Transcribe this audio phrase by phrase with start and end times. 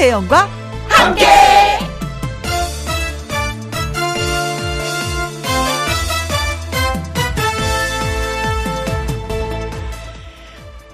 [0.00, 0.48] 김혜영과
[0.88, 1.26] 함께.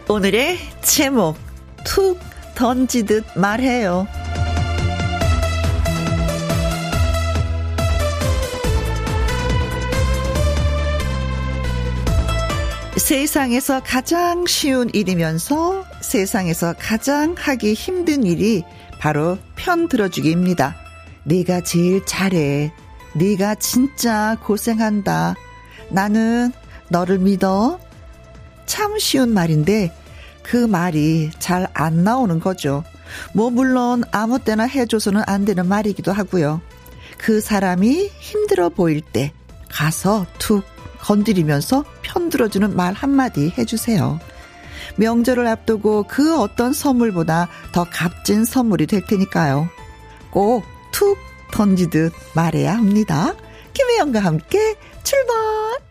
[0.09, 1.37] 오늘의 제목
[1.85, 2.19] 툭
[2.57, 4.09] 던지듯 말해요.
[13.07, 18.65] 세상에서 가장 쉬운 일이면서 세상에서 가장 하기 힘든 일이
[18.99, 20.75] 바로 편 들어주기입니다.
[21.23, 22.73] 네가 제일 잘해.
[23.15, 25.37] 네가 진짜 고생한다.
[25.89, 26.51] 나는
[26.89, 27.79] 너를 믿어.
[28.67, 29.97] 참 쉬운 말인데
[30.43, 32.83] 그 말이 잘 안 나오는 거죠.
[33.33, 36.61] 뭐 물론 아무 때나 해줘서는 안 되는 말이기도 하고요.
[37.19, 39.33] 그 사람이 힘들어 보일 때
[39.71, 40.65] 가서 툭
[41.07, 44.21] 건드리면서 편들어주는 말 한마디 해주세요.
[44.97, 49.69] 명절을 앞두고 그 어떤 선물보다 더 값진 선물이 될 테니까요.
[50.31, 51.19] 꼭 툭
[51.53, 53.35] 던지듯 말해야 합니다.
[53.75, 55.86] 김혜영과 함께 출발!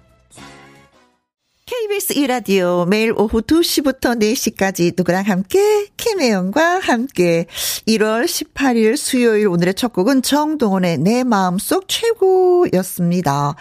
[1.68, 7.48] KBS 이라디오 매일 오후 2시부터 4시까지 누구랑 함께 김혜영과 함께
[7.88, 13.56] 1월 18일 수요일 오늘의 첫 곡은 정동원의 내 마음속 최고였습니다.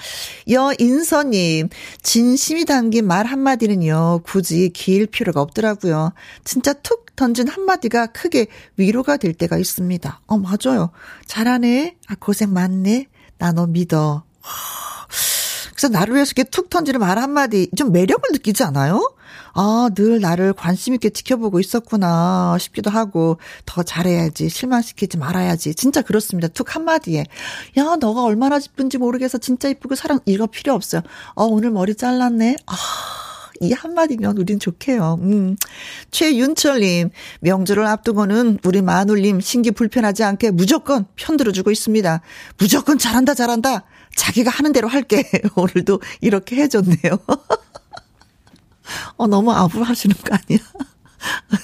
[0.51, 1.71] 여인서님
[2.03, 6.13] 진심이 담긴 말 한마디는요 굳이 길 필요가 없더라고요.
[6.45, 10.21] 진짜 툭 던진 한마디가 크게 위로가 될 때가 있습니다.
[10.27, 10.91] 어 맞아요.
[11.27, 11.97] 잘하네.
[12.09, 13.07] 아 고생 많네.
[13.39, 14.25] 나 너 믿어.
[15.85, 19.13] 그래서 나를 위해서 이렇게 툭 던지는 말 한마디 좀 매력을 느끼지 않아요?
[19.53, 25.75] 아, 늘 나를 관심 있게 지켜보고 있었구나 싶기도 하고, 더 잘해야지, 실망시키지 말아야지.
[25.75, 26.49] 진짜 그렇습니다.
[26.49, 27.27] 툭 한마디에.
[27.77, 29.37] 야, 너가 얼마나 이쁜지 모르겠어.
[29.37, 31.03] 진짜 이쁘고 사랑, 이거 필요 없어요.
[31.35, 32.57] 어, 오늘 머리 잘랐네.
[32.67, 33.34] 아.
[33.61, 35.19] 이 한마디면 우린 좋게요.
[35.23, 35.57] 음.
[36.11, 37.11] 최윤철님,
[37.41, 42.21] 명절을 앞두고는 우리 마눌님 신기 불편하지 않게 무조건 편들어주고 있습니다.
[42.59, 43.85] 무조건 잘한다, 잘한다.
[44.17, 45.25] 자기가 하는 대로 할게.
[45.57, 47.19] 오늘도 이렇게 해줬네요.
[49.17, 50.59] 어, 너무 아부하시는 거 아니야?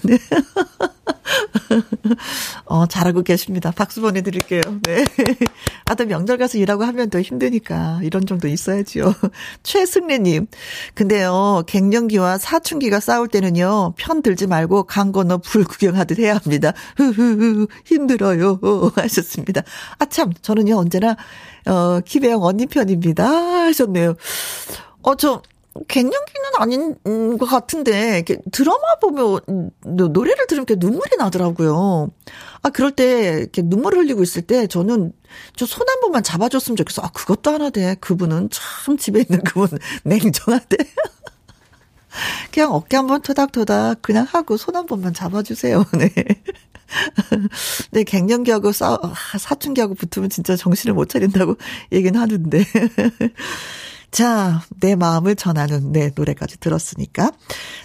[0.04, 0.18] 네.
[2.66, 3.70] 어, 잘하고 계십니다.
[3.70, 4.60] 박수 보내드릴게요.
[4.84, 5.04] 네.
[5.86, 9.14] 아, 또 명절 가서 일하고 하면 더 힘드니까 이런 정도 있어야지요.
[9.62, 10.46] 최승래님.
[10.94, 16.72] 근데요, 갱년기와 사춘기가 싸울 때는요, 편 들지 말고 강 건너 불 구경하듯 해야 합니다.
[16.96, 18.60] 흐흐흐, 힘들어요.
[18.96, 19.62] 하셨습니다.
[19.98, 21.16] 아, 참, 저는요, 언제나,
[21.66, 23.28] 어, 김혜영 언니 편입니다.
[23.66, 24.14] 하셨네요.
[25.02, 25.42] 어, 저,
[25.88, 32.10] 갱년기는 아닌 것 같은데 드라마 보면 노래를 들으면 눈물이 나더라고요.
[32.62, 35.12] 아 그럴 때 이렇게 눈물을 흘리고 있을 때 저는
[35.56, 37.02] 저 손 한 번만 잡아줬으면 좋겠어.
[37.02, 37.94] 아 그것도 하나 돼.
[38.00, 39.68] 그분은 참 집에 있는 그분
[40.04, 40.76] 냉정하대.
[42.52, 45.84] 그냥 어깨 한 번 토닥토닥 그냥 하고 손 한 번만 잡아주세요.
[45.98, 46.12] 네.
[47.92, 48.98] 네, 갱년기하고 싸,
[49.38, 51.56] 사춘기하고 붙으면 진짜 정신을 못 차린다고
[51.92, 52.64] 얘기는 하는데.
[54.10, 57.30] 자, 내 마음을 전하는 네 노래까지 들었으니까.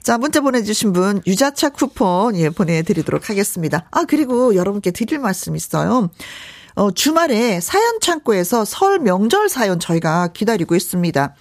[0.01, 3.87] 자, 문자 보내주신 분 유자차 쿠폰 예 보내드리도록 하겠습니다.
[3.91, 6.09] 아 그리고 여러분께 드릴 말씀 있어요.
[6.75, 11.33] 어, 주말에 사연 창고에서 설 명절 사연 저희가 기다리고 있습니다.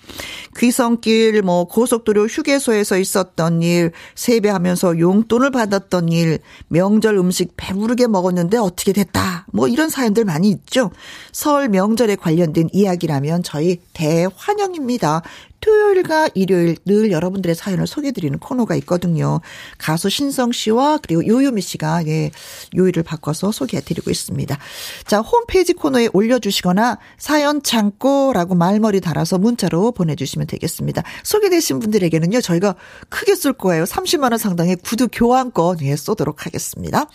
[0.57, 8.93] 귀성길, 뭐, 고속도로 휴게소에서 있었던 일, 세배하면서 용돈을 받았던 일, 명절 음식 배부르게 먹었는데 어떻게
[8.93, 9.47] 됐다.
[9.53, 10.93] 뭐, 이런 사연들 많이 있죠.
[11.33, 15.23] 설 명절에 관련된 이야기라면 저희 대환영입니다.
[15.65, 19.41] 토요일과 일요일 늘 여러분들의 사연을 소개드리는 코너가 있거든요.
[19.79, 22.31] 가수 신성 씨와 그리고 요요미 씨가 예,
[22.77, 24.59] 요일을 바꿔서 소개해드리고 있습니다.
[25.07, 31.03] 자, 홈페이지 코너에 올려주시거나 사연 창고라고 말머리 달아서 문자로 보내주시면 되겠습니다.
[31.23, 32.75] 소개되신 분들에게는요, 저희가
[33.09, 33.85] 크게 쏠 거예요.
[33.85, 37.07] 30만원 상당의 구두 교환권 예, 쏘도록 하겠습니다.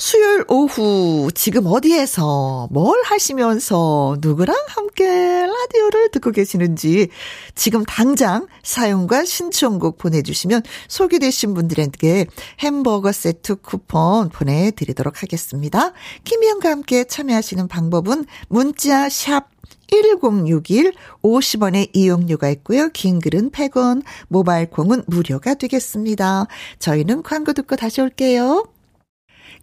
[0.00, 7.08] 수요일 오후 지금 어디에서 뭘 하시면서 누구랑 함께 라디오를 듣고 계시는지
[7.54, 12.26] 지금 당장 사연과 신청곡 보내주시면 소개되신 분들에게
[12.60, 15.92] 햄버거 세트 쿠폰 보내드리도록 하겠습니다.
[16.24, 19.50] 김희영과 함께 참여하시는 방법은 문자 샵
[19.88, 22.88] 1061, 50원의 이용료가 있고요.
[22.88, 26.46] 긴 글은 100원, 모바일 콩은 무료가 되겠습니다.
[26.78, 28.64] 저희는 광고 듣고 다시 올게요.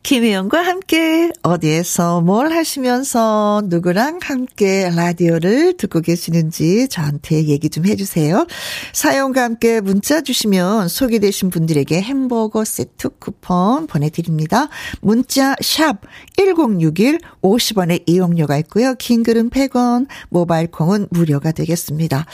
[0.07, 8.47] 김혜영과 함께 어디에서 뭘 하시면서 누구랑 함께 라디오를 듣고 계시는지 저한테 얘기 좀 해주세요.
[8.93, 14.69] 사연과 함께 문자 주시면 소개되신 분들에게 햄버거 세트 쿠폰 보내드립니다.
[15.01, 15.99] 문자 샵
[16.37, 18.95] 1061, 50원의 이용료가 있고요.
[18.95, 22.25] 긴 글은 100원, 모바일 콩은 무료가 되겠습니다.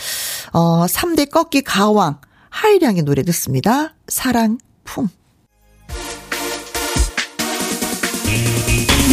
[0.51, 2.21] 어, 3대 꺾기 가왕
[2.51, 3.95] 하이량의 노래 듣습니다.
[4.07, 5.09] 사랑 품.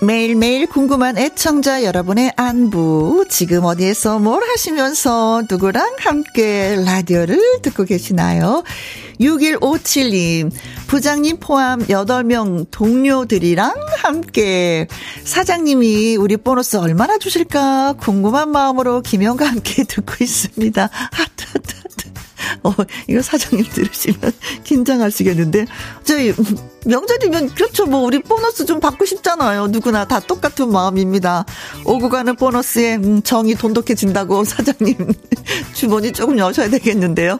[0.00, 8.62] 매일매일 궁금한 애청자 여러분의 안부, 지금 어디에서 뭘 하시면서 누구랑 함께 라디오를 듣고 계시나요?
[9.20, 10.52] 6157님,
[10.86, 14.86] 부장님 포함 8명 동료들이랑 함께
[15.24, 20.90] 사장님이 우리 보너스 얼마나 주실까 궁금한 마음으로 김영과 함께 듣고 있습니다.
[20.92, 22.08] 하트, 하트, 하트.
[22.62, 22.74] 어,
[23.08, 24.32] 이거 사장님 들으시면
[24.64, 25.66] 긴장하시겠는데.
[26.04, 26.34] 저희,
[26.84, 27.86] 명절이면, 그렇죠.
[27.86, 29.68] 뭐, 우리 보너스 좀 받고 싶잖아요.
[29.68, 31.44] 누구나 다 똑같은 마음입니다.
[31.84, 34.96] 오고 가는 보너스에, 음, 정이 돈독해진다고 사장님
[35.74, 37.38] 주머니 조금 여셔야 되겠는데요.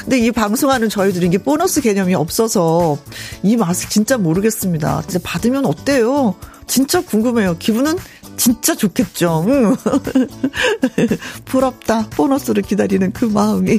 [0.00, 2.98] 근데 이 방송하는 저희들이 이게 보너스 개념이 없어서
[3.42, 5.02] 이 맛을 진짜 모르겠습니다.
[5.02, 6.34] 진짜 받으면 어때요?
[6.66, 7.56] 진짜 궁금해요.
[7.58, 7.96] 기분은
[8.36, 9.44] 진짜 좋겠죠.
[9.48, 9.76] 응.
[11.44, 12.08] 부럽다.
[12.10, 13.78] 보너스를 기다리는 그 마음이.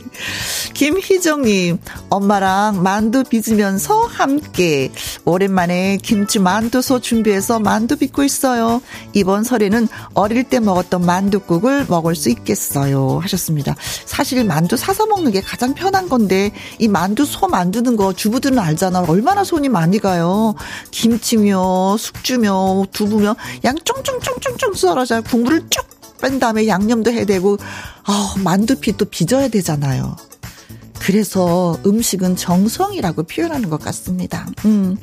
[0.74, 1.80] 김희정님,
[2.10, 4.92] 엄마랑 만두 빚으면서 함께
[5.26, 8.82] 오랜만에 김치 만두소 준비해서 만두 빚고 있어요.
[9.14, 13.20] 이번 설에는 어릴 때 먹었던 만두국을 먹을 수 있겠어요.
[13.20, 13.76] 하셨습니다.
[14.06, 19.06] 사실 만두 사서 먹는 게 가장 편한 건데 이 만두 소 만드는 거 주부들은 알잖아.
[19.08, 20.56] 얼마나 손이 많이 가요.
[20.92, 27.58] 김치며 숙주며 두부며 양 쫑쫑쫑 쫑 쫑쫑 썰어서 국물을 쭉 뺀 다음에 양념도 해야 되고
[28.06, 30.16] 아 만두피 또 빚어야 되잖아요.
[31.00, 34.48] 그래서 음식은 정성이라고 표현하는 것 같습니다.
[34.66, 34.98] 음.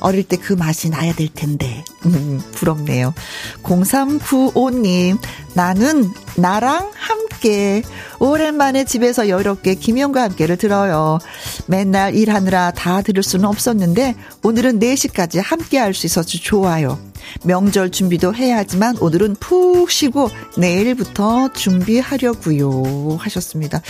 [0.00, 1.84] 어릴 때 그 맛이 나야 될 텐데.
[2.06, 3.12] 음, 부럽네요.
[3.64, 5.18] 0395님,
[5.54, 7.82] 나는 나랑 함께
[8.18, 11.18] 오랜만에 집에서 여유롭게 김영과 함께를 들어요.
[11.66, 16.98] 맨날 일하느라 다 들을 수는 없었는데 오늘은 4시까지 함께 할 수 있어서 좋아요.
[17.44, 23.82] 명절 준비도 해야 하지만 오늘은 푹 쉬고 내일부터 준비하려고요 하셨습니다.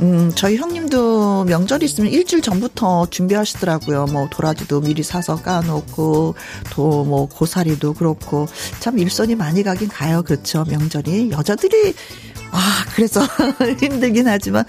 [0.00, 4.06] 음, 저희 형님도 명절 있으면 일주일 전부터 준비하시더라고요.
[4.06, 6.34] 뭐 도라지도 미리 사서 까놓고
[6.70, 8.46] 또 뭐 고사리도 그렇고
[8.80, 10.22] 참 일손이 많이 가긴 가요.
[10.22, 10.64] 그렇죠.
[10.68, 11.94] 명절이 여자들이
[12.52, 13.20] 아, 그래서
[13.80, 14.64] 힘들긴 하지만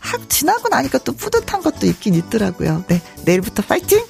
[0.00, 2.84] 확 지나고 나니까 또 뿌듯한 것도 있긴 있더라고요.
[2.88, 4.04] 네, 내일부터 파이팅!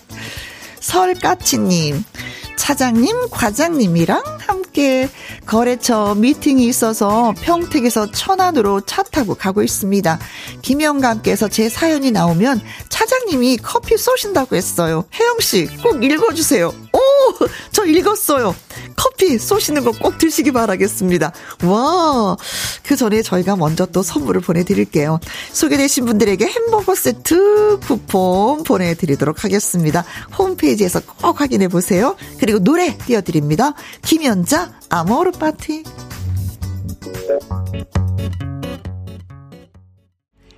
[0.80, 2.02] 설까치님,
[2.58, 5.08] 차장님, 과장님이랑 함께
[5.46, 10.18] 거래처 미팅이 있어서 평택에서 천안으로 차 타고 가고 있습니다.
[10.60, 12.60] 김영감께서 제 사연이 나오면
[12.90, 15.04] 차장님이 커피 쏘신다고 했어요.
[15.14, 16.68] 혜영씨, 꼭 읽어주세요.
[16.68, 17.46] 오!
[17.72, 18.54] 저 읽었어요.
[18.96, 21.32] 커피 쏘시는 거 꼭 드시기 바라겠습니다.
[21.64, 22.36] 와!
[22.82, 25.18] 그 전에 저희가 먼저 또 선물을 보내드릴게요.
[25.52, 30.04] 소개되신 분들에게 햄버거 세트 쿠폰 보내드리도록 하겠습니다.
[30.38, 32.16] 홈페이지에서 꼭 확인해 보세요.
[32.48, 33.74] 그리고 노래 띄워드립니다.
[34.00, 35.84] 김연자, 아모르 파티.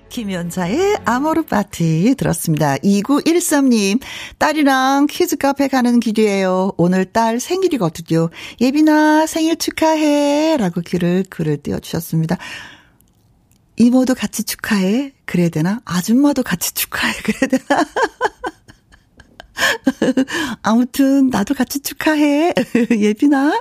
[0.09, 2.77] 김연자의 아모르 파티 들었습니다.
[2.77, 3.99] 2913님,
[4.39, 6.75] 딸이랑 키즈 카페 가는 길이에요.
[6.77, 8.31] 오늘 딸 생일이거든요.
[8.61, 10.59] 예빈아, 생일 축하해.
[10.59, 12.37] 라고 글을, 글을 띄워주셨습니다.
[13.79, 15.11] 이모도 같이 축하해.
[15.25, 15.81] 그래야 되나?
[15.85, 17.15] 아줌마도 같이 축하해.
[17.27, 17.85] 그래야 되나?
[20.63, 22.55] 아무튼, 나도 같이 축하해.
[22.91, 23.53] 예빈아.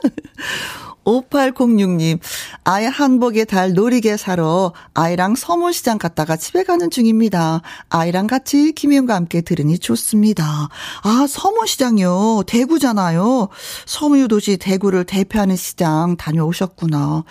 [1.10, 2.20] 5806님,
[2.64, 7.62] 아이 한복의 달 놀이개 사러 아이랑 서문시장 갔다가 집에 가는 중입니다.
[7.90, 10.70] 아이랑 같이 김희영과 함께 들으니 좋습니다.
[11.04, 12.44] 아, 서문시장이요.
[12.48, 13.50] 대구잖아요.
[13.86, 17.24] 서문유도시 대구를 대표하는 시장 다녀오셨구나.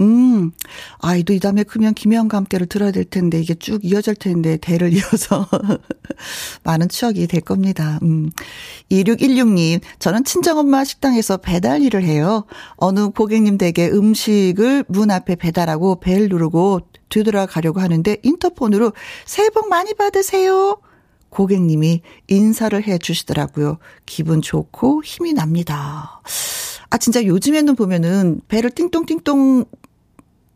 [0.00, 0.52] 음,
[0.98, 1.94] 아이도 이 다음에 크면
[2.30, 5.46] 함께를 들어야 될 텐데, 이게 쭉 이어질 텐데, 대를 이어서.
[6.62, 7.98] 많은 추억이 될 겁니다.
[8.02, 8.30] 음.
[8.90, 12.44] 2616님, 저는 친정엄마 식당에서 배달 일을 해요.
[12.76, 18.92] 어느 고객님 댁에 음식을 문 앞에 배달하고 벨 누르고 뒤돌아가려고 하는데, 인터폰으로
[19.26, 20.80] 새해 복 많이 받으세요.
[21.30, 23.78] 고객님이 인사를 해 주시더라고요.
[24.06, 26.22] 기분 좋고 힘이 납니다.
[26.90, 29.66] 아, 진짜 요즘에는 보면은 배를 띵똥띵똥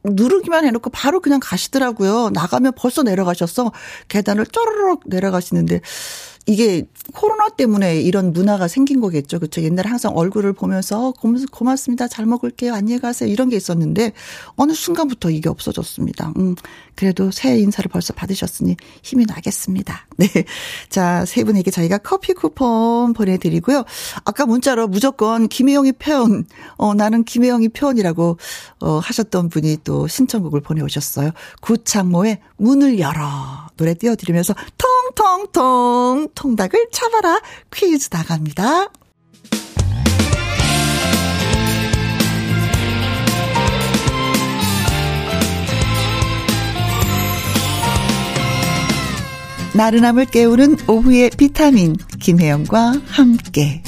[0.05, 2.31] 누르기만 해놓고 바로 그냥 가시더라고요.
[2.31, 3.73] 나가면 벌써 내려가셨어.
[4.09, 5.81] 계단을 쪼르륵 내려가시는데
[6.47, 6.85] 이게
[7.15, 9.39] 코로나 때문에 이런 문화가 생긴 거겠죠.
[9.39, 9.63] 그렇죠.
[9.63, 11.13] 옛날에 항상 얼굴을 보면서
[11.53, 12.09] 고맙습니다.
[12.09, 12.75] 잘 먹을게요.
[12.75, 13.31] 안녕히 가세요.
[13.31, 14.13] 이런 게 있었는데
[14.57, 16.33] 어느 순간부터 이게 없어졌습니다.
[16.39, 16.57] 음,
[16.97, 20.07] 그래도 새해 인사를 벌써 받으셨으니 힘이 나겠습니다.
[20.19, 20.27] 네.
[20.89, 23.85] 자, 세 분에게 저희가 커피 쿠폰 보내드리고요.
[24.25, 26.45] 아까 문자로 무조건 김혜영이 표현,
[26.77, 28.37] 어, 나는 김혜영이 표현이라고,
[28.81, 31.31] 어, 하셨던 분이 또 신청곡을 보내오셨어요.
[31.61, 33.62] 구창모의 문을 열어.
[33.77, 37.41] 노래 띄워드리면서 통통통 통닭을 잡아라
[37.73, 38.89] 퀴즈 나갑니다.
[49.75, 53.83] 나른함을 깨우는 오후의 비타민 김혜영과 함께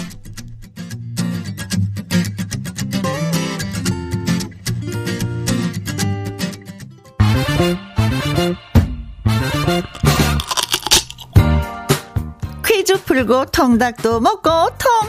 [12.84, 14.50] 퀴즈 풀고 통닭도 먹고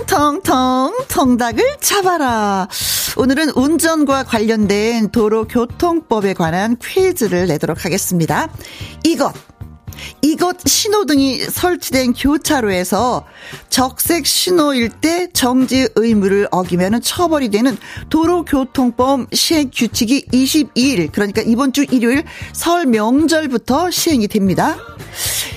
[0.08, 2.70] 통통통 통닭을 잡아라.
[3.18, 8.48] 오늘은 운전과 관련된 도로교통법에 관한 퀴즈를 내도록 하겠습니다.
[9.04, 9.34] 이것
[10.22, 13.26] 이것 신호등이 설치된 교차로에서
[13.70, 17.78] 적색 신호일 때 정지 의무를 어기면 처벌이 되는
[18.10, 22.24] 도로교통법 시행 규칙이 22일 그러니까 이번 주 일요일
[22.54, 24.78] 설 명절부터 시행이 됩니다.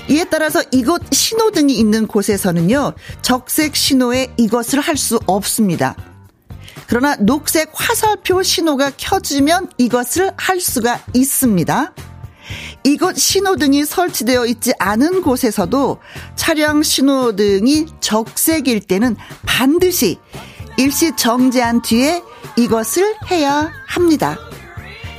[0.09, 5.95] 이에 따라서 이것 신호등이 있는 곳에서는요 적색 신호에 이것을 할 수 없습니다.
[6.87, 11.93] 그러나 녹색 화살표 신호가 켜지면 이것을 할 수가 있습니다.
[12.83, 15.99] 이곳 신호등이 설치되어 있지 않은 곳에서도
[16.35, 19.15] 차량 신호등이 적색일 때는
[19.45, 20.17] 반드시
[20.77, 22.21] 일시 정지한 뒤에
[22.57, 24.37] 이것을 해야 합니다.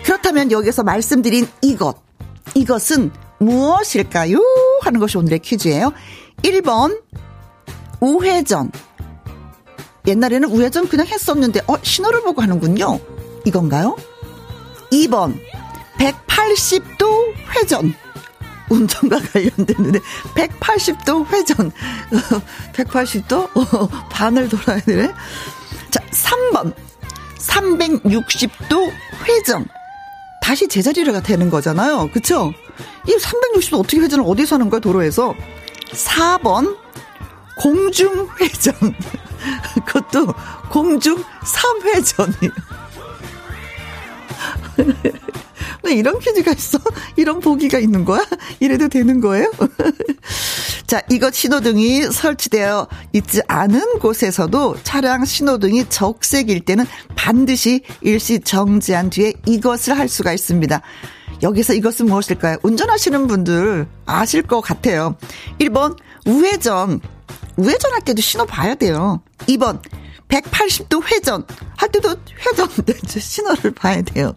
[0.04, 1.96] 그렇다면 여기서 말씀드린 이것,
[2.54, 4.38] 이것은 무엇일까요?
[4.82, 5.92] 하는 것이 오늘의 퀴즈예요.
[6.42, 7.00] 1번,
[8.00, 8.72] 우회전.
[10.06, 12.98] 옛날에는 우회전 그냥 했었는데, 어, 신호를 보고 하는군요.
[13.44, 13.96] 이건가요?
[14.90, 15.38] 2번,
[16.00, 17.94] 180도 회전.
[18.70, 19.98] 운전과 관련되는데
[20.34, 21.70] 180도 회전.
[22.72, 23.50] 180도?
[23.56, 25.12] 어, 반을 돌아야 되네.
[25.90, 26.74] 자, 3번.
[27.38, 28.90] 360도
[29.28, 29.66] 회전.
[30.40, 32.10] 다시 제자리가 되는 거잖아요.
[32.12, 32.52] 그쵸?
[33.06, 35.34] 이 360도 어떻게 회전을 어디서 하는 거야, 도로에서?
[35.92, 36.78] 4번.
[37.56, 38.74] 공중 회전.
[39.84, 40.32] 그것도
[40.70, 42.79] 공중 3회전이에요.
[45.84, 46.78] 네, 이런 퀴즈가 있어?
[47.16, 48.24] 이런 보기가 있는 거야?
[48.60, 49.50] 이래도 되는 거예요?
[50.86, 59.34] 자, 이것 신호등이 설치되어 있지 않은 곳에서도 차량 신호등이 적색일 때는 반드시 일시 정지한 뒤에
[59.46, 60.80] 이것을 할 수가 있습니다.
[61.42, 62.58] 여기서 이것은 무엇일까요?
[62.62, 65.16] 운전하시는 분들 아실 것 같아요.
[65.58, 67.00] 1번, 우회전.
[67.56, 69.22] 우회전할 때도 신호 봐야 돼요.
[69.46, 69.80] 2번,
[70.30, 71.44] 180도 회전.
[71.76, 72.68] 할 때도 회전,
[73.06, 74.34] 신호를 봐야 돼요.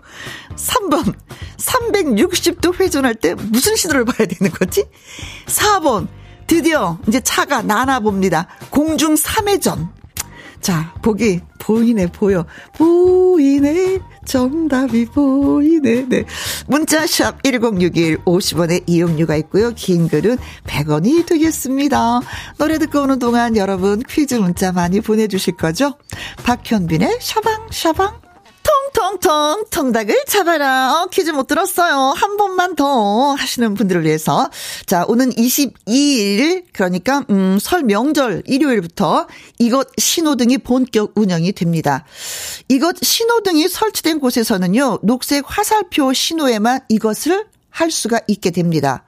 [0.56, 1.14] 3번,
[1.58, 4.86] 360도 회전할 때 무슨 신호를 봐야 되는 거지?
[5.46, 6.08] 4번,
[6.48, 8.48] 드디어 이제 차가 나나 봅니다.
[8.70, 9.90] 공중 3회전.
[10.64, 12.46] 자, 보기, 보이네, 보여.
[12.78, 14.00] 보이네.
[14.26, 16.06] 정답이 보이네.
[16.08, 16.24] 네.
[16.68, 19.72] 문자샵 1061 50원의 이용료가 있고요.
[19.76, 22.22] 긴 글은 100원이 되겠습니다.
[22.58, 25.96] 노래 듣고 오는 동안 여러분 퀴즈 문자 많이 보내주실 거죠?
[26.46, 28.33] 박현빈의 샤방샤방
[28.64, 31.02] 통통 통닭을 잡아라.
[31.02, 32.14] 어, 퀴즈 못 들었어요.
[32.16, 34.50] 한 번만 더 하시는 분들을 위해서.
[34.86, 39.28] 자, 오는 22일 그러니까 음, 설 명절 일요일부터
[39.60, 42.06] 이것 신호등이 본격 운영이 됩니다.
[42.70, 45.00] 이것 신호등이 설치된 곳에서는요.
[45.04, 49.04] 녹색 화살표 신호에만 이것을 할 수가 있게 됩니다.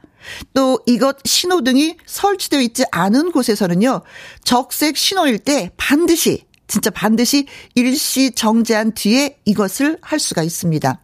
[0.54, 4.02] 또 이것 신호등이 설치되어 있지 않은 곳에서는요.
[4.44, 11.00] 적색 신호일 때 반드시 진짜 반드시 일시 정지한 뒤에 이것을 할 수가 있습니다.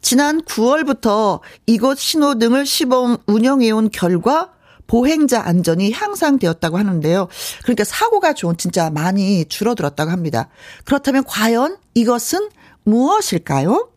[0.00, 4.52] 지난 9월부터 이것 신호등을 시범 운영해온 결과
[4.86, 7.28] 보행자 안전이 향상되었다고 하는데요.
[7.62, 10.48] 그러니까 사고가 좀 진짜 많이 줄어들었다고 합니다.
[10.84, 12.50] 그렇다면 과연 이것은
[12.84, 13.90] 무엇일까요?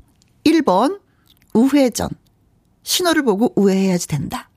[0.46, 1.00] 1번
[1.54, 2.10] 우회전.
[2.84, 4.50] 신호를 보고 우회해야지 된다.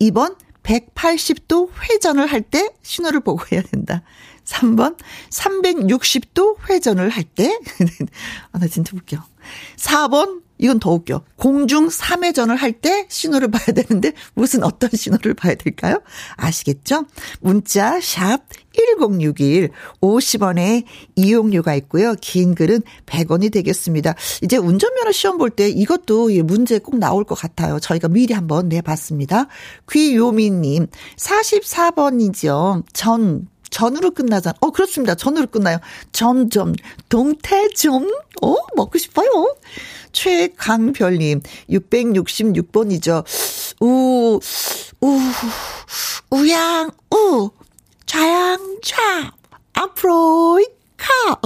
[0.00, 4.02] 2번 180도 회전을 할 때 신호를 보고 해야 된다.
[4.44, 4.96] 3번
[5.30, 7.58] 360도 회전을 할 때.
[8.52, 9.16] 아, 나 진짜 웃겨.
[9.76, 11.22] 4번 이건 더 웃겨.
[11.36, 16.02] 공중 3회전을 할 때 신호를 봐야 되는데 무슨 어떤 신호를 봐야 될까요?
[16.36, 17.04] 아시겠죠?
[17.40, 18.40] 문자 샵
[18.74, 19.70] 1061,
[20.02, 20.84] 50원에
[21.14, 22.14] 이용료가 있고요.
[22.20, 24.14] 긴 글은 100원이 되겠습니다.
[24.42, 27.78] 이제 운전면허 시험 볼 때 이것도 문제 꼭 나올 것 같아요.
[27.80, 29.46] 저희가 미리 한번 내봤습니다.
[29.90, 32.82] 귀요미님, 44번이죠.
[32.92, 34.54] 전, 전으로 끝나잖아.
[34.60, 35.14] 어, 그렇습니다.
[35.14, 35.78] 전으로 끝나요.
[36.12, 36.74] 점점,
[37.08, 38.08] 동태점,
[38.42, 39.54] 어, 먹고 싶어요.
[40.12, 43.24] 최강별님, 666번이죠.
[43.80, 44.40] 우,
[45.00, 45.20] 우,
[46.30, 47.50] 우양, 우,
[48.06, 49.32] 좌양, 좌,
[49.74, 50.64] 앞으로,
[50.96, 51.40] 카.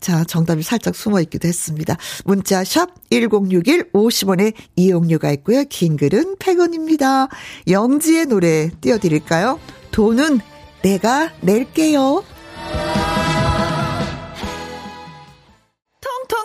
[0.00, 1.96] 자, 정답이 살짝 숨어 있기도 했습니다.
[2.24, 5.64] 문자 샵 1061 50원에 이용료가 있고요.
[5.68, 7.28] 긴 글은 100원입니다.
[7.68, 9.58] 영지의 노래 띄워드릴까요?
[9.90, 10.40] 돈은
[10.82, 12.24] 내가 낼게요.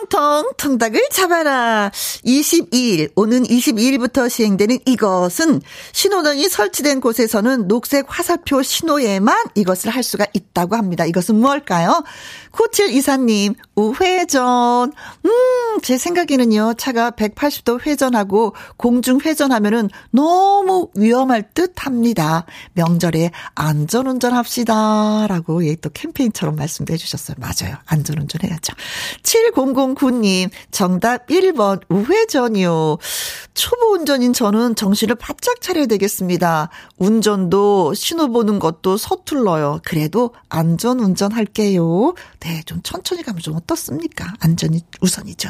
[0.08, 1.90] 통통 통닭을 잡아라.
[2.24, 5.60] 22일, 오는 22일부터 시행되는 이것은
[5.92, 11.04] 신호등이 설치된 곳에서는 녹색 화살표 신호에만 이것을 할 수가 있다고 합니다.
[11.04, 12.04] 이것은 무엇일까요?
[12.52, 14.92] 97 이사님, 우회전.
[15.26, 22.46] 음, 제 생각에는요, 차가 180도 회전하고 공중 회전하면은 너무 위험할 듯 합니다.
[22.72, 25.26] 명절에 안전운전 합시다.
[25.28, 27.36] 라고, 예, 또 캠페인처럼 말씀도 해주셨어요.
[27.38, 27.76] 맞아요.
[27.84, 28.74] 안전운전 해야죠.
[29.96, 32.98] 7009님, 정답 1번, 우회전이요.
[33.54, 36.68] 초보 운전인 저는 정신을 바짝 차려야 되겠습니다.
[36.98, 39.80] 운전도 신호 보는 것도 서툴러요.
[39.84, 42.14] 그래도 안전 운전 할게요.
[42.40, 44.34] 네, 좀 천천히 가면 좀 어떻습니까?
[44.40, 45.48] 안전이 우선이죠.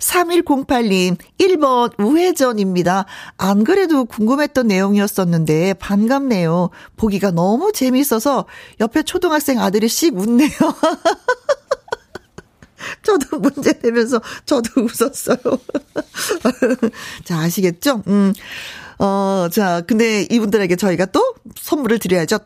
[0.00, 3.06] 3108님, 1번 우회전입니다.
[3.36, 6.70] 안 그래도 궁금했던 내용이었었는데 반갑네요.
[6.96, 8.46] 보기가 너무 재미있어서
[8.80, 10.50] 옆에 초등학생 아들이 씩 웃네요.
[13.02, 15.38] 저도 문제 내면서 저도 웃었어요.
[17.24, 18.02] 자, 아시겠죠?
[18.06, 18.32] 음.
[18.98, 22.38] 어, 자, 근데 이분들에게 저희가 또 선물을 드려야죠.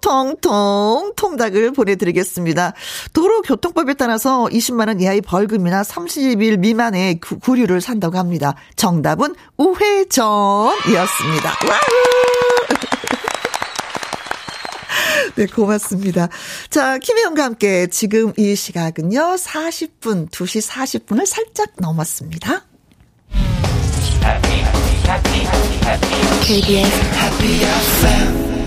[0.00, 2.72] 통통통 통닭을 보내드리겠습니다.
[3.12, 8.54] 도로교통법에 따라서 20만원 이하의 벌금이나 30일 미만의 구, 구류를 산다고 합니다.
[8.76, 11.48] 정답은 우회전이었습니다.
[11.68, 13.08] 와우!
[15.36, 16.28] 네, 고맙습니다.
[16.70, 22.64] 자, 김혜영과 함께 지금 이 시각은요, 40분, 2시 40분을 살짝 넘었습니다.
[26.42, 28.57] KBS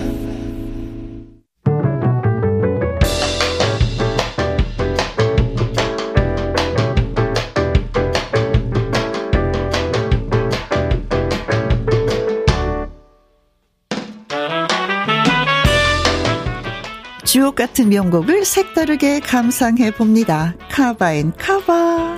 [17.51, 20.53] 주옥 같은 명곡을 색다르게 감상해 봅니다.
[20.69, 22.17] 카바인 카바.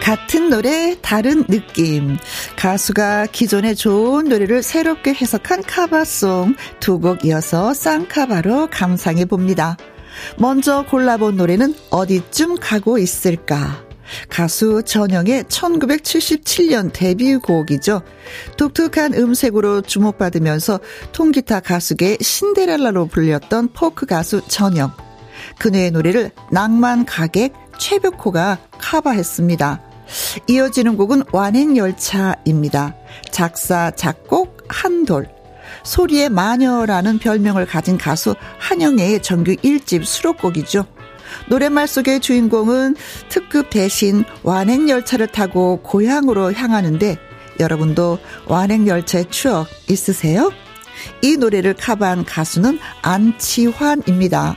[0.00, 2.16] 같은 노래 다른 느낌
[2.56, 9.76] 가수가 기존의 좋은 노래를 새롭게 해석한 카바송 두 곡 이어서 쌍카바로 감상해 봅니다.
[10.38, 13.83] 먼저 골라본 노래는 어디쯤 가고 있을까
[14.28, 18.02] 가수 전영의 1977년 데뷔곡이죠.
[18.56, 20.80] 독특한 음색으로 주목받으면서
[21.12, 24.92] 통기타 가수계 신데렐라로 불렸던 포크 가수 전영.
[25.58, 29.80] 그녀의 노래를 낭만 가객 최백호가 카바했습니다.
[30.48, 32.94] 이어지는 곡은 완행열차입니다.
[33.30, 35.28] 작사, 작곡, 한돌.
[35.82, 40.86] 소리의 마녀라는 별명을 가진 가수 한영애의 정규 1집 수록곡이죠.
[41.48, 42.96] 노랫말 속의 주인공은
[43.28, 47.18] 특급 대신 완행열차를 타고 고향으로 향하는데
[47.60, 50.52] 여러분도 완행열차의 추억 있으세요?
[51.22, 54.56] 이 노래를 카바한 가수는 안치환입니다.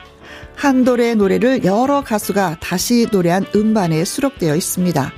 [0.56, 5.14] 한돌의 노래를 여러 가수가 다시 노래한 음반에 수록되어 있습니다.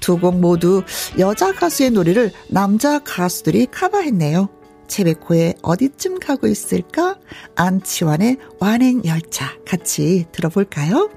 [0.00, 0.82] 두 곡 모두
[1.18, 4.48] 여자 가수의 노래를 남자 가수들이 카바했네요.
[4.88, 7.16] 채베코의 어디쯤 가고 있을까?
[7.56, 11.10] 안치환의 완행열차 같이 들어볼까요?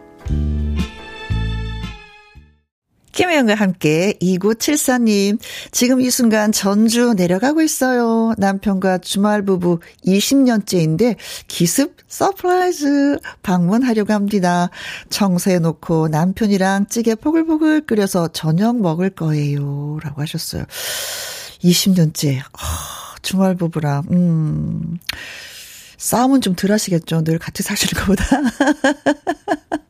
[3.17, 5.39] 김혜영과 함께 2974님,
[5.71, 8.35] 지금 이 순간 전주 내려가고 있어요.
[8.37, 11.15] 남편과 주말 부부 20년째인데
[11.47, 14.69] 기습 surprise 방문하려고 합니다.
[15.09, 19.97] 청소해 놓고 남편이랑 찌개 포글포글 끓여서 저녁 먹을 거예요.
[20.03, 20.65] 라고 하셨어요.
[21.63, 22.41] 20년째.
[22.53, 24.97] 아, 주말 부부라, 음.
[25.97, 27.23] 싸움은 좀 덜 하시겠죠.
[27.23, 28.23] 늘 같이 사시는 것보다.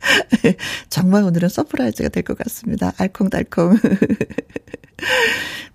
[0.88, 2.92] 정말 오늘은 surprise가 될 것 같습니다.
[2.96, 3.76] 알콩달콩.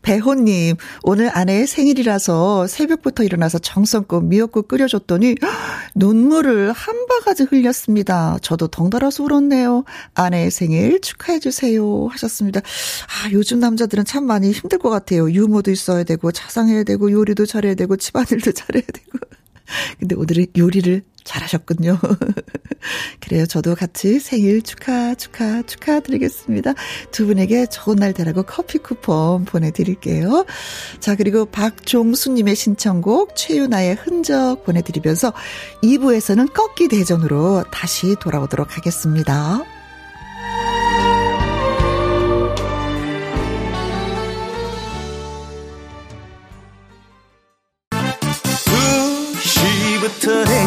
[0.03, 5.35] 배호님, 오늘 아내의 생일이라서 새벽부터 일어나서 정성껏 미역국 끓여줬더니
[5.95, 8.37] 눈물을 한 바가지 흘렸습니다.
[8.43, 9.83] 저도 덩달아서 울었네요.
[10.13, 12.07] 아내의 생일 축하해주세요.
[12.11, 12.59] 하셨습니다.
[12.59, 15.31] 아, 요즘 남자들은 참 많이 힘들 것 같아요.
[15.31, 19.17] 유머도 있어야 되고, 자상해야 되고, 요리도 잘해야 되고, 집안일도 잘해야 되고.
[19.99, 21.99] 근데 오늘은 요리를 잘하셨군요.
[23.19, 23.45] 그래요.
[23.45, 26.73] 저도 같이 생일 축하, 축하, 축하드리겠습니다.
[27.11, 30.45] 두 분에게 좋은 날 되라고 커피 쿠폰 보내드릴게요.
[30.99, 35.33] 자, 그리고 박종수님의 신청곡 최유나의 흔적 보내드리면서
[35.83, 39.74] 2부에서는 꺾기 대전으로 다시 돌아오도록 하겠습니다.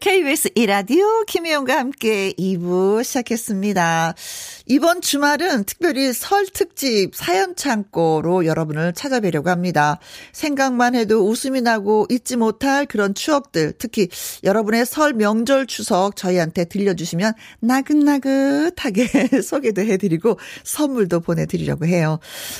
[0.00, 4.14] KBS 이라디오 김혜영과 함께 2부 시작했습니다.
[4.70, 9.98] 이번 주말은 특별히 설 특집 사연 창고로 여러분을 찾아뵈려고 합니다.
[10.32, 14.08] 생각만 해도 웃음이 나고 잊지 못할 그런 추억들, 특히
[14.44, 22.18] 여러분의 설 명절 추석 저희한테 들려주시면 나긋나긋하게 소개도 해드리고 선물도 보내드리려고 해요.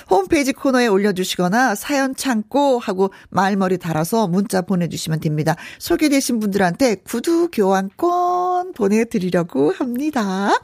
[0.08, 5.56] 홈페이지 코너에 올려주시거나 사연 창고 하고 말머리 달아서 문자 보내주시면 됩니다.
[5.78, 10.58] 소개되신 분들한테 구두 교환권 보내드리려고 합니다.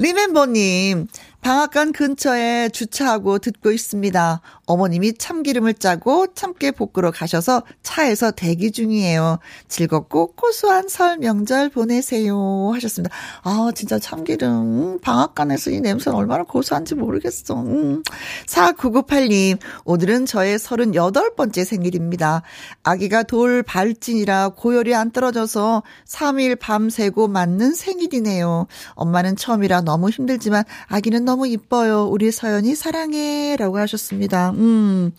[0.00, 1.08] 리멤버님,
[1.40, 4.40] 방앗간 근처에 주차하고 듣고 있습니다.
[4.66, 9.38] 어머님이 참기름을 짜고 참깨 볶으러 가셔서 차에서 대기 중이에요.
[9.66, 12.70] 즐겁고 고소한 설 명절 보내세요.
[12.74, 13.14] 하셨습니다.
[13.42, 15.00] 아, 진짜 참기름.
[15.00, 17.62] 방앗간에서 이 냄새는 얼마나 고소한지 모르겠어.
[17.62, 18.02] 음.
[18.46, 22.42] 4998님, 오늘은 저의 38번째 생일입니다.
[22.82, 28.66] 아기가 돌 발진이라 고열이 안 떨어져서 3일 밤새고 맞는 생일이네요.
[28.94, 32.08] 엄마는 처음이라 너무 힘들지만 아기는 너무 이뻐요.
[32.10, 33.54] 우리 서연이 사랑해.
[33.56, 34.50] 라고 하셨습니다.
[34.50, 35.12] 음.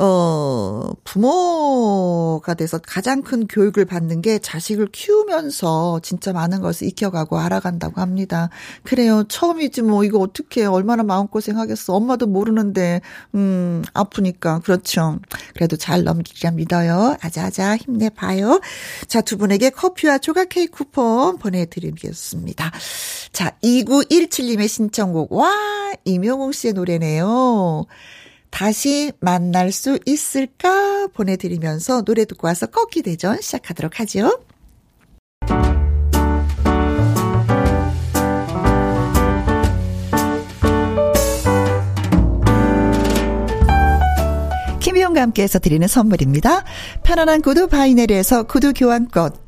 [0.00, 8.00] 어, 부모가 돼서 가장 큰 교육을 받는 게 자식을 키우면서 진짜 많은 것을 익혀가고 알아간다고
[8.00, 8.48] 합니다.
[8.84, 9.24] 그래요.
[9.28, 11.94] 처음이지 뭐 이거 어떻게 얼마나 마음고생 하겠어.
[11.94, 13.00] 엄마도 모르는데,
[13.34, 14.60] 음, 아프니까.
[14.60, 15.18] 그렇죠.
[15.54, 17.16] 그래도 잘 넘기리라 믿어요.
[17.20, 18.60] 아자아자 힘내봐요.
[19.08, 22.70] 자, 두 분에게 커피와 조각 케이크 쿠폰 보내드리겠습니다.
[23.32, 25.32] 자, 2917님의 신청곡.
[25.32, 25.50] 와,
[26.04, 27.86] 임용웅 씨의 노래네요.
[28.50, 34.40] 다시 만날 수 있을까 보내드리면서 노래 듣고 와서 꺾기 대전 시작하도록 하죠.
[44.80, 46.64] 김혜영과 함께에서 드리는 선물입니다.
[47.02, 49.47] 편안한 구두 바이네르에서 구두 교환권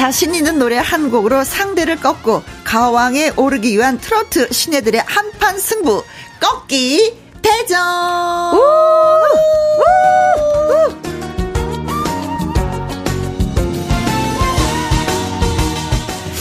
[0.00, 6.02] 자신 있는 노래 한 곡으로 상대를 꺾고 가왕에 오르기 위한 트로트 신예들의 한판 승부
[6.40, 7.78] 꺾기 대전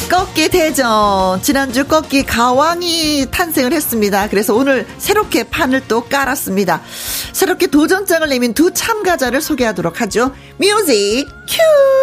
[0.10, 4.30] 꺾기 대전 지난주 꺾기 가왕이 탄생을 했습니다.
[4.30, 6.82] 그래서 오늘 새롭게 판을 또 깔았습니다.
[7.34, 10.34] 새롭게 도전장을 내민 두 참가자를 소개하도록 하죠.
[10.58, 11.99] 뮤직 큐!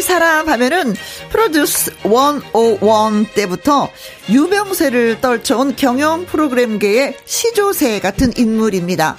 [0.00, 0.94] 이 사람 하면은
[1.28, 3.90] 프로듀스 101 때부터
[4.30, 9.18] 유명세를 떨쳐온 경영 프로그램계의 시조새 같은 인물입니다.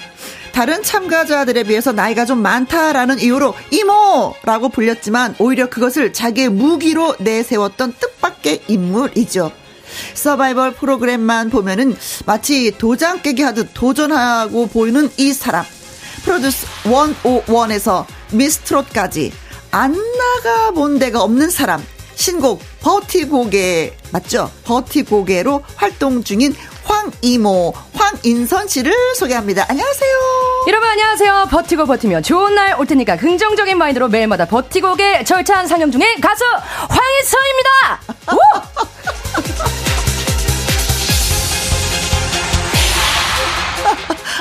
[0.54, 8.64] 다른 참가자들에 비해서 나이가 좀 많다라는 이유로 이모라고 불렸지만 오히려 그것을 자기의 무기로 내세웠던 뜻밖의
[8.68, 9.52] 인물이죠.
[10.16, 15.64] 서바이벌 프로그램만 보면은 마치 도장 깨기 하듯 도전하고 보이는 이 사람.
[16.24, 19.32] 프로듀스 101에서 미스트롯까지
[19.72, 19.96] 안
[20.44, 21.84] 나가본 데가 없는 사람.
[22.16, 24.52] 신곡 버티고개 맞죠?
[24.66, 29.66] 버티고개로 활동 중인 황이모 황인선 씨를 소개합니다.
[29.70, 30.12] 안녕하세요.
[30.68, 31.48] 여러분 안녕하세요.
[31.50, 36.44] 버티고 버티면 좋은 날 올 테니까 긍정적인 마인드로 매일마다 버티고개 절찬 상영 중인 가수
[36.90, 38.02] 황인선입니다.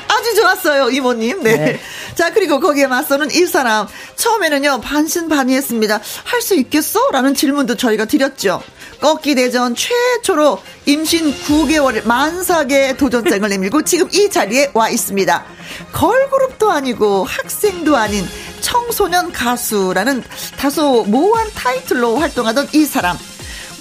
[0.09, 1.43] 아주 좋았어요, 이모님.
[1.43, 1.57] 네.
[1.57, 1.81] 네.
[2.21, 3.87] 자, 그리고 거기에 맞서는 이 사람.
[4.17, 6.01] 처음에는요, 반신반의했습니다.
[6.25, 7.01] 할 수 있겠어?
[7.13, 8.63] 라는 질문도 저희가 드렸죠.
[9.01, 15.45] 꺾기 대전 최초로 임신 9개월 만삭의 도전장을 내밀고 지금 이 자리에 와 있습니다.
[15.93, 18.29] 걸그룹도 아니고 학생도 아닌
[18.61, 20.23] 청소년 가수라는
[20.59, 23.17] 다소 모호한 타이틀로 활동하던 이 사람.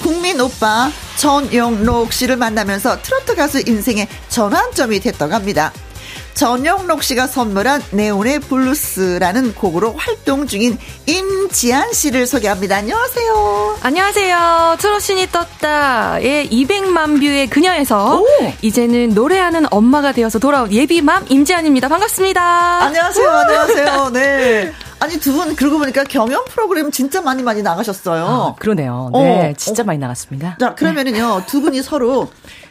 [0.01, 5.73] 국민 오빠 전영록 씨를 만나면서 트로트 가수 인생의 전환점이 됐다고 합니다.
[6.39, 12.77] 전영록 씨가 선물한 네온의 블루스라는 곡으로 활동 중인 임지한 씨를 소개합니다.
[12.77, 13.77] 안녕하세요.
[13.81, 14.77] 안녕하세요.
[14.79, 18.25] 트롯신이 떴다의 200만 뷰의 그녀에서 오!
[18.61, 21.89] 이제는 노래하는 엄마가 되어서 돌아온 예비맘 임지한입니다.
[21.89, 22.41] 반갑습니다.
[22.85, 23.29] 안녕하세요.
[23.29, 24.09] 안녕하세요.
[24.13, 24.71] 네.
[25.01, 28.25] 아니 두 분 그러고 보니까 경연 프로그램 진짜 많이 많이 나가셨어요.
[28.25, 29.09] 아, 그러네요.
[29.13, 29.85] 네, 어, 진짜 어.
[29.85, 30.55] 많이 나갔습니다.
[30.57, 32.29] 자 그러면은요 두 분이 서로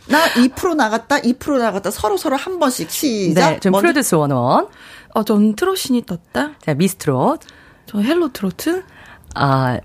[0.08, 3.50] 나 2% 나갔다, 2% 나갔다 서로 서로 한 번씩 시작.
[3.50, 4.68] 네, 전 프로듀스 원오원.
[5.14, 6.52] 어, 전 트롯신이 떴다.
[6.64, 7.40] 자, 미스트롯.
[7.86, 8.84] 저 헬로 트로트.
[9.34, 9.78] 아,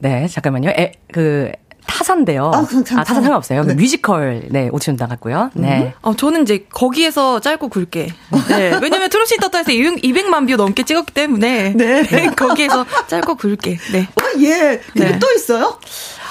[0.00, 0.70] 네, 잠깐만요.
[0.70, 1.52] 에, 그
[1.86, 2.50] 타사인데요.
[2.54, 3.64] 아, 아 타사 상관없어요.
[3.64, 3.74] 네.
[3.74, 5.50] 뮤지컬 네 오디션 나갔고요.
[5.54, 5.82] 네.
[5.82, 5.92] 음.
[6.02, 8.08] 어 저는 이제 거기에서 짧고 굵게.
[8.48, 8.78] 네.
[8.80, 12.02] 왜냐면 트롯신이 떴다에서 200만 뷰 넘게 찍었기 때문에 네.
[12.02, 12.26] 네.
[12.36, 13.78] 거기에서 짧고 굵게.
[13.92, 14.00] 네.
[14.02, 14.80] 어, 예.
[14.92, 15.18] 근데 네.
[15.18, 15.78] 또 있어요?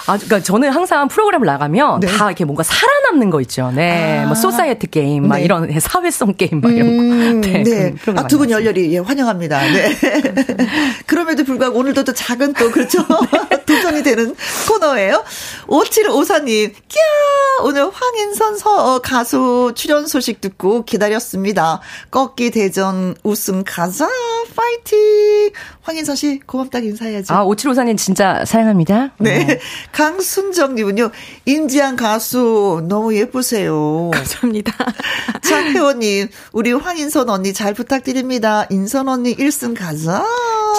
[0.08, 2.08] 아, 그러니까 저는 항상 프로그램을 나가면 네.
[2.08, 3.72] 다 이렇게 뭔가 살아남는 거 있죠.
[3.74, 4.26] 네, 아.
[4.26, 5.44] 뭐 소사이어티 게임, 막 네.
[5.44, 7.48] 이런 사회성 게임, 막 이런 음, 거.
[7.48, 7.94] 네, 네.
[8.16, 9.60] 아, 두 분 열렬히 예, 환영합니다.
[9.62, 9.98] 네.
[11.06, 13.06] 그럼에도 불구하고 오늘도 또 작은 또 그렇죠
[13.66, 14.36] 도전이 되는
[14.68, 15.24] 코너예요.
[15.68, 21.80] 5754님, 꺄 오늘 황인선 서, 어, 가수 출연 소식 듣고 기다렸습니다.
[22.10, 24.08] 꺾기 대전 우승 가자
[24.56, 25.52] 파이팅.
[25.82, 27.34] 황인선 씨 고맙다고 인사해야죠.
[27.34, 29.12] 아 5754님 진짜 사랑합니다.
[29.20, 29.44] 네.
[29.46, 29.60] 네.
[29.91, 31.10] 강순정님은요,
[31.46, 34.12] 임지한 가수 너무 예쁘세요.
[34.13, 34.74] 감사합니다.
[35.41, 38.67] 장혜원님, 우리 황인선 언니 잘 부탁드립니다.
[38.70, 40.24] 인선 언니 1승 가자.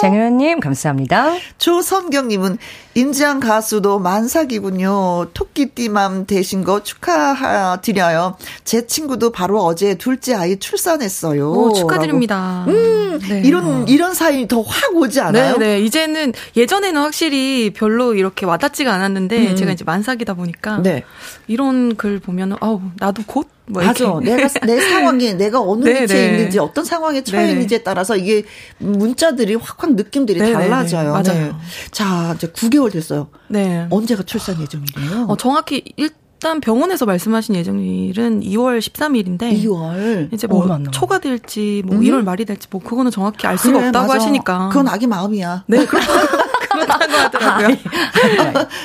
[0.01, 1.35] 장혜원님, 감사합니다.
[1.57, 2.57] 조선경님은
[2.95, 5.27] 임지한 가수도 만삭이군요.
[5.33, 8.37] 토끼띠맘 되신 거 축하드려요.
[8.63, 11.51] 제 친구도 바로 어제 둘째 아이 출산했어요.
[11.51, 12.65] 오, 축하드립니다.
[12.67, 13.41] 음, 네.
[13.43, 15.57] 이런, 이런 사연이 더확 오지 않아요?
[15.57, 15.81] 네, 네.
[15.81, 19.55] 이제는 예전에는 확실히 별로 이렇게 와닿지가 않았는데 음.
[19.55, 21.03] 제가 이제 만삭이다 보니까 네.
[21.47, 24.19] 이런 글 보면은 아우 나도 곧 뭐 맞아.
[24.21, 26.33] 내가 내 상황이 내가 어느 네, 위치에 네.
[26.33, 27.53] 있는지 어떤 상황에 처해 네, 네.
[27.53, 28.43] 있는지에 따라서 이게
[28.79, 31.13] 문자들이 확확 느낌들이 네, 달라져요.
[31.13, 31.57] 맞아요.
[31.91, 33.29] 자, 이제 9개월 됐어요.
[33.47, 33.87] 네.
[33.89, 35.27] 언제가 출산 예정이에요?
[35.29, 36.09] 어, 정확히 일
[36.43, 42.01] 일단 병원에서 말씀하신 예정일은 2월 13일인데 2월 이제 뭐 초가 될지 뭐 음?
[42.01, 44.19] 1월 말이 될지 뭐 그거는 정확히 알 수가 그래, 없다고 맞아.
[44.19, 45.63] 하시니까 그건 아기 마음이야.
[45.67, 45.85] 네.
[46.73, 47.77] 그렇다고 하더라고요.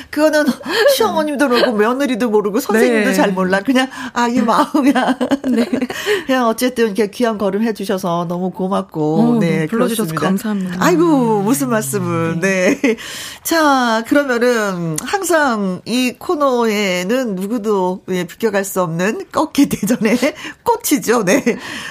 [0.09, 0.45] 그거는
[0.95, 3.13] 시어머님도 모르고 며느리도 모르고 선생님도 네.
[3.15, 3.59] 잘 몰라.
[3.61, 5.17] 그냥 아 이 마음이야.
[5.49, 5.65] 네.
[6.27, 10.77] 그냥 어쨌든 이렇게 귀한 걸음 해주셔서 너무 고맙고 어, 네 불러주셔서 감사합니다.
[10.79, 12.79] 아이고 무슨 말씀을 네.
[12.81, 12.95] 네.
[13.43, 20.17] 자 그러면은 항상 이 코너에는 누구도 예, 비껴갈 수 없는 꺾기 대전의
[20.63, 21.23] 꽃이죠.
[21.25, 21.43] 네.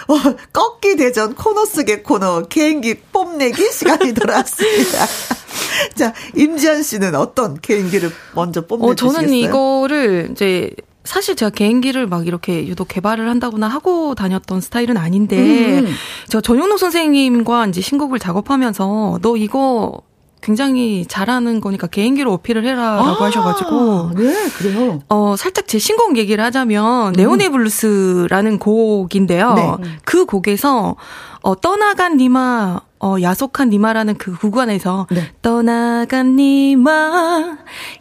[0.07, 0.15] 어,
[0.53, 5.07] 꺾기 대전 코너 속의 코너 개인기 뽐내기 시간이 돌아왔습니다.
[5.97, 9.11] 자, 임지한 씨는 어떤 개인기를 먼저 뽐내주시겠어요?
[9.11, 10.71] 어, 저는 이거를 이제
[11.05, 15.87] 사실 제가 개인기를 막 이렇게 유독 개발을 한다거나 하고 다녔던 스타일은 아닌데 음.
[16.29, 20.03] 제가 전영록 선생님과 이제 신곡을 작업하면서 너 이거
[20.43, 25.01] 굉장히 잘하는 거니까 개인기로 어필을 해라라고 아, 하셔가지고 네 그래요.
[25.09, 27.13] 어 살짝 제 신곡 얘기를 하자면 음.
[27.13, 29.79] 네온의 블루스라는 곡인데요.
[29.81, 29.89] 네.
[30.05, 30.97] 그 곡에서
[31.41, 35.31] 어 떠나간 니마 어, 야속한 니마라는 그 구간에서 네.
[35.41, 37.57] 떠나간 니마,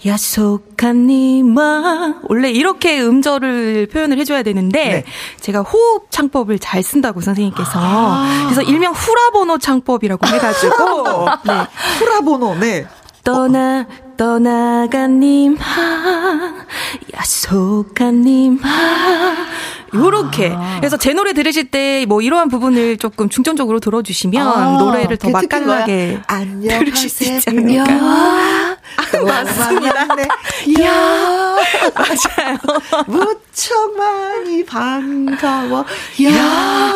[0.06, 5.06] 야속한 니마 원래 이렇게 음절을 표현을 해줘야 되는데 네.
[5.40, 11.54] 제가 호흡 창법을 잘 쓴다고 선생님께서 아~ 그래서 일명 후라보노 창법이라고 해가지고 네.
[12.00, 12.88] 후라보노 네.
[13.24, 13.86] 떠나
[14.18, 16.54] 떠나간 님하
[17.16, 18.70] 야속한 님하
[19.94, 20.54] 요렇게.
[20.56, 20.78] 아.
[20.80, 26.20] 그래서 제 노래 들으실 때 뭐 이러한 부분을 조금 중점적으로 들어주시면 아, 노래를 더 맛깔나게
[26.62, 27.92] 들으실 수 있지 않을까.
[27.92, 28.78] 아,
[29.26, 30.02] 맞습니다.
[30.82, 31.56] 야,
[31.96, 32.58] 맞아요.
[33.08, 35.86] 무척 많이 반가워.
[36.24, 36.94] 야.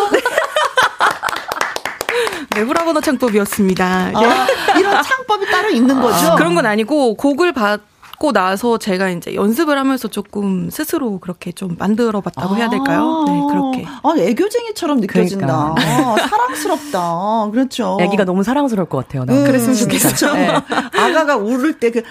[2.55, 4.11] 네, 브라보너 창법이었습니다.
[4.11, 4.13] 네.
[4.15, 6.31] 아, 이런 창법이 따로 있는 거죠?
[6.31, 7.81] 아, 그런 건 아니고 곡을 받
[8.21, 13.25] 받고 나서 제가 이제 연습을 하면서 조금 스스로 그렇게 좀 만들어 봤다고 해야 될까요?
[13.27, 13.85] 네, 그렇게.
[13.85, 15.73] 아, 애교쟁이처럼 느껴진다.
[15.75, 16.23] 그러니까.
[16.23, 17.49] 아, 사랑스럽다.
[17.51, 17.97] 그렇죠.
[17.99, 19.25] 애기가 너무 사랑스러울 것 같아요.
[19.27, 20.33] 음, 그랬으면 좋겠죠.
[20.35, 20.49] 네.
[20.93, 22.03] 아가가 울을 때 그,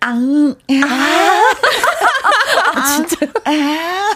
[0.00, 1.42] 앙, 아.
[2.74, 3.26] 아, 진짜.
[3.44, 4.14] 아.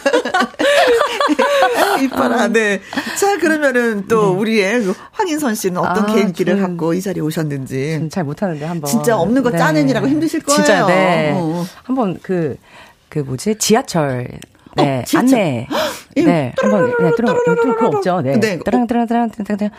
[2.01, 2.49] 이뻐라.
[2.49, 2.81] 네.
[3.19, 4.39] 자, 그러면은 또 네.
[4.39, 8.09] 우리의 그 황인선 씨는 어떤 아, 계기를 갖고 이 자리에 오셨는지.
[8.11, 8.91] 잘 못하는데 한번.
[8.91, 9.59] 진짜 없는 거 네.
[9.59, 10.57] 짜내느라고 힘드실 거예요.
[10.57, 11.33] 진짜, 네.
[11.35, 11.65] 어.
[11.83, 12.57] 한번 그,
[13.09, 13.57] 그 뭐지?
[13.59, 14.29] 지하철.
[14.75, 15.67] 네, 어, 안내.
[16.17, 18.21] 네, 한번, 네, 들어, 들어, 그거 없죠.
[18.23, 18.39] 네.
[18.41, 18.59] 네.
[18.65, 19.71] 따랑, 따랑, 따랑, 따랑, 따랑.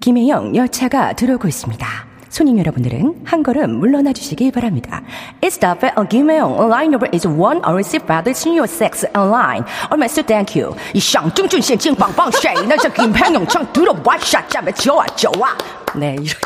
[0.00, 1.86] 김혜영, 열차가 들어오고 있습니다.
[2.28, 5.02] 손님 여러분들은 한 걸음 물러나 주시기 바랍니다.
[5.40, 6.56] It's the fair 김혜영.
[6.70, 7.60] Line number is one.
[7.64, 9.64] I receive father senior sex online.
[9.90, 10.74] 얼마스 thank you.
[10.94, 12.66] 이 샹중준신 징빵빵 쉐이.
[12.66, 15.56] 나저 김혜영 청 들어와 샷잡에 좋아 좋아.
[15.96, 16.38] 네, 이렇게.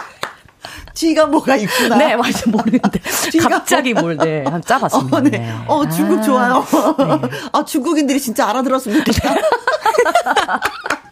[0.94, 1.96] 지가 뭐가 있구나.
[1.96, 3.00] 네, 맞아 모르는데
[3.42, 5.16] 갑자기 뭘 네, 한 짜봤습니다.
[5.16, 5.30] 어, 네.
[5.30, 5.54] 네.
[5.66, 6.66] 어, 중국 아, 좋아요.
[6.98, 7.28] 네.
[7.52, 9.34] 아, 중국인들이 진짜 알아들었으면 좋겠다.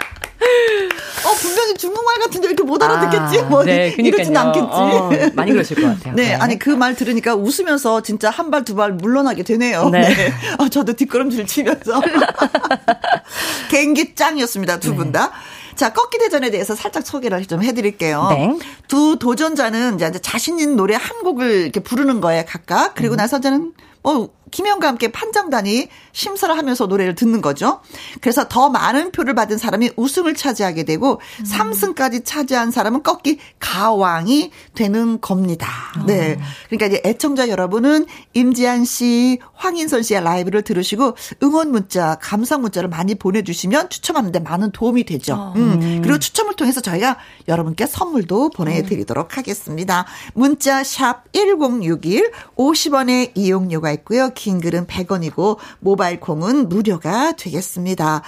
[1.26, 3.40] 어, 분명히 중국말 같은데 이렇게 못 알아듣겠지?
[3.40, 4.66] 아, 뭐, 네, 이러진 않겠지.
[4.70, 6.14] 어, 많이 그러실 것 같아요.
[6.14, 6.34] 네, 네.
[6.34, 9.90] 아니, 그 말 들으니까 웃으면서 진짜 한 발, 두 발 물러나게 되네요.
[9.90, 10.00] 네.
[10.14, 10.32] 네.
[10.58, 12.00] 어, 저도 뒷걸음질 치면서.
[13.70, 15.12] 개인기 짱이었습니다, 두분 네.
[15.12, 15.30] 다.
[15.76, 18.26] 자, 꺾기 대전에 대해서 살짝 소개를 좀 해드릴게요.
[18.30, 18.58] 네.
[18.88, 22.94] 두 도전자는 이제 자신 있는 노래 한 곡을 이렇게 부르는 거예요, 각각.
[22.94, 23.16] 그리고 음.
[23.16, 27.80] 나서 저는 뭐 김영과 함께 판정단이 심사를 하면서 노래를 듣는 거죠.
[28.20, 31.44] 그래서 더 많은 표를 받은 사람이 우승을 차지하게 되고 음.
[31.44, 35.68] 3승까지 차지한 사람은 꺾기 가왕이 되는 겁니다.
[35.98, 36.04] 어.
[36.06, 36.38] 네.
[36.68, 43.14] 그러니까 이제 애청자 여러분은 임지한 씨, 황인선 씨의 라이브를 들으시고 응원 문자, 감상 문자를 많이
[43.14, 45.34] 보내주시면 추첨하는데 많은 도움이 되죠.
[45.34, 45.52] 어.
[45.56, 46.00] 음.
[46.02, 50.06] 그리고 추첨을 통해서 저희가 여러분께 선물도 보내드리도록 하겠습니다.
[50.34, 54.31] 문자 샵 1061, 50원의 이용료가 있고요.
[54.35, 58.22] 긴 글은 100원이고 모바일 콩은 무료가 되겠습니다.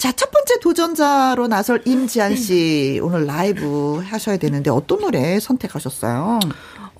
[0.00, 6.38] 자, 첫 번째 도전자로 나설 임지한 씨 오늘 라이브 하셔야 되는데 어떤 노래 선택하셨어요?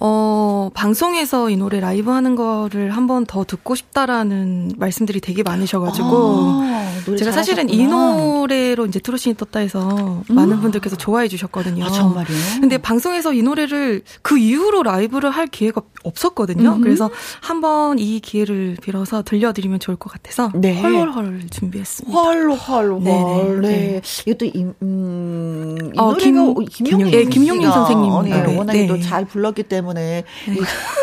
[0.03, 6.09] 어, 방송에서 이 노래 라이브 하는 거를 한 번 더 듣고 싶다라는 말씀들이 되게 많으셔가지고,
[6.09, 6.87] 아,
[7.19, 10.35] 제가 사실은 이 노래로 이제 트로신이 떴다 해서 음.
[10.35, 11.85] 많은 분들께서 좋아해 주셨거든요.
[11.85, 12.27] 아, 정말요?
[12.61, 16.77] 근데 방송에서 이 노래를 그 이후로 라이브를 할 기회가 없었거든요.
[16.77, 16.81] 음.
[16.81, 17.11] 그래서
[17.43, 20.81] 한번 이 기회를 빌어서 들려드리면 좋을 것 같아서, 네.
[20.81, 22.19] 헐헐헐 준비했습니다.
[22.19, 23.61] 헐헐 헐.
[23.61, 23.69] 네.
[23.69, 24.01] 네.
[24.27, 28.23] 이것도 임, 음, 이 어, 노래가 김, 김용민, 네, 김용민 선생님.
[28.25, 30.25] 네, 워낙에 또 잘 불렀기 때문에 때문에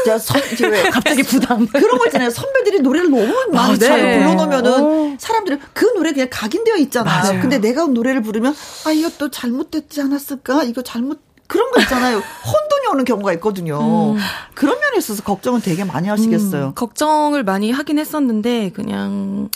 [0.05, 2.29] 자, 선, 왜 갑자기 부담 그런 거 있잖아요.
[2.29, 4.19] 선배들이 노래를 너무 많이 아, 잘 네.
[4.19, 5.15] 불러놓으면은 어.
[5.19, 7.23] 사람들은 그 노래 그냥 각인되어 있잖아요.
[7.23, 7.41] 맞아요.
[7.41, 10.63] 근데 내가 노래를 부르면 아 이것도 잘못됐지 않았을까?
[10.63, 12.17] 이거 잘못 그런 거 있잖아요.
[12.17, 13.79] 혼돈이 오는 경우가 있거든요.
[14.15, 14.17] 음.
[14.53, 16.67] 그런 면에 있어서 걱정은 되게 많이 하시겠어요.
[16.67, 19.49] 음, 걱정을 많이 하긴 했었는데 그냥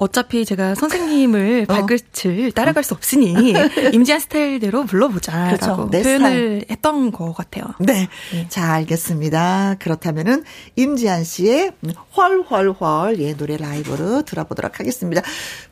[0.00, 1.74] 어차피 제가 선생님을 어.
[1.74, 3.52] 발끝을 따라갈 수 없으니
[3.92, 5.90] 임지한 스타일대로 불러보자라고 그렇죠.
[5.90, 6.64] 표현을.
[6.70, 7.64] 했던 것 같아요.
[7.78, 8.08] 네.
[8.32, 8.46] 네.
[8.48, 9.76] 자, 알겠습니다.
[9.78, 10.44] 그렇다면은
[10.76, 11.72] 임지한 씨의
[12.16, 15.20] 헐헐헐 예 노래 라이브로 들어보도록 하겠습니다.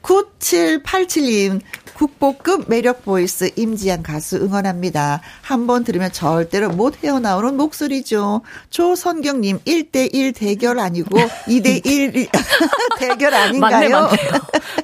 [0.02, 1.60] 9787님
[1.98, 5.20] 국보급 매력 보이스 임지한 가수 응원합니다.
[5.42, 8.42] 한 번 들으면 절대로 못 헤어나오는 목소리죠.
[8.70, 12.28] 조선경님 1대1 대결 아니고 2대1
[12.98, 13.70] 대결 아닌가요?
[13.70, 14.16] 맞네, 맞네.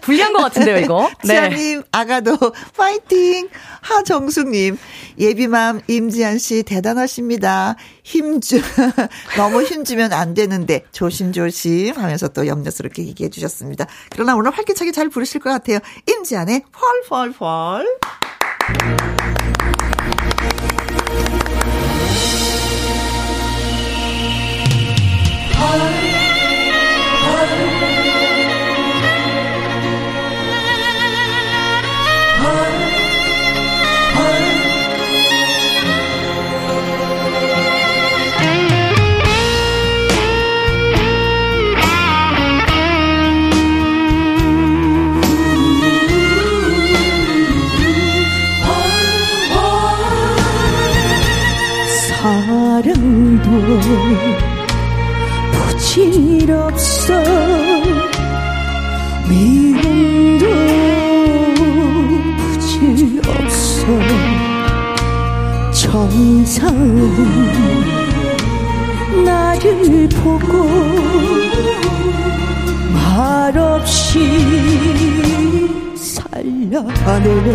[0.03, 1.09] 불리한 것 같은데요, 이거.
[1.25, 1.35] 네.
[1.35, 2.37] 지아님, 아가도,
[2.77, 3.49] 파이팅!
[3.81, 4.77] 하정숙님,
[5.19, 7.77] 예비맘 임지한 씨 대단하십니다.
[8.03, 8.61] 힘주,
[9.37, 13.87] 너무 힘주면 안 되는데, 조심조심 하면서 또 염려스럽게 얘기해 주셨습니다.
[14.11, 15.79] 그러나 오늘 활기차게 잘 부르실 것 같아요.
[16.09, 17.85] 임지한의 펄 펄펄.
[25.53, 26.04] 사
[55.95, 57.23] 정신 없어.
[59.29, 60.45] 네 미움도
[62.37, 63.87] 부질 없어.
[65.73, 66.75] 정상은
[69.25, 70.67] 나를 보고
[72.93, 74.19] 말없이
[75.95, 77.49] 살려가노래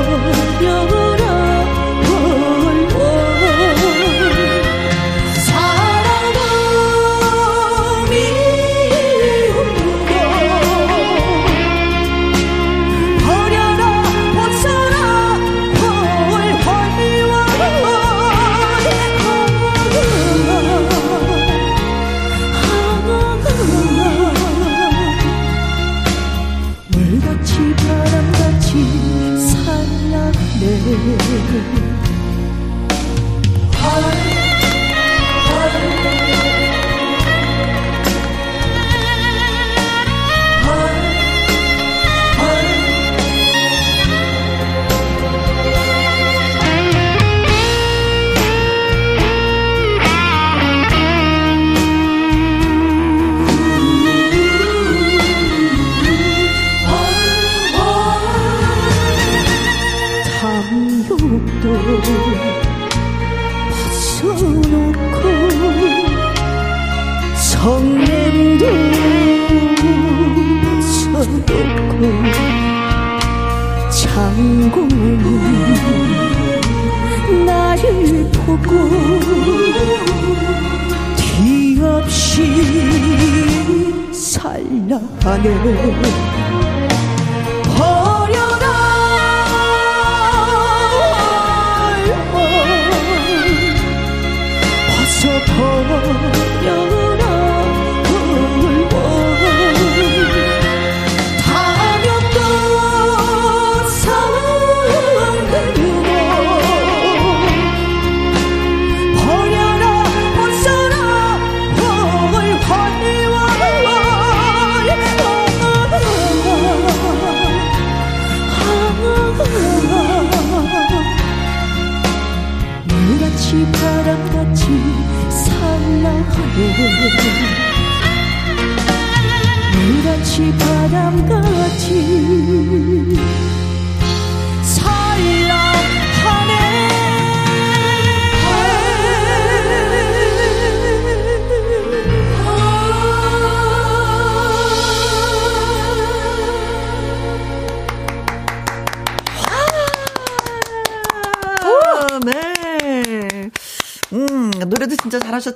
[0.00, 0.97] 하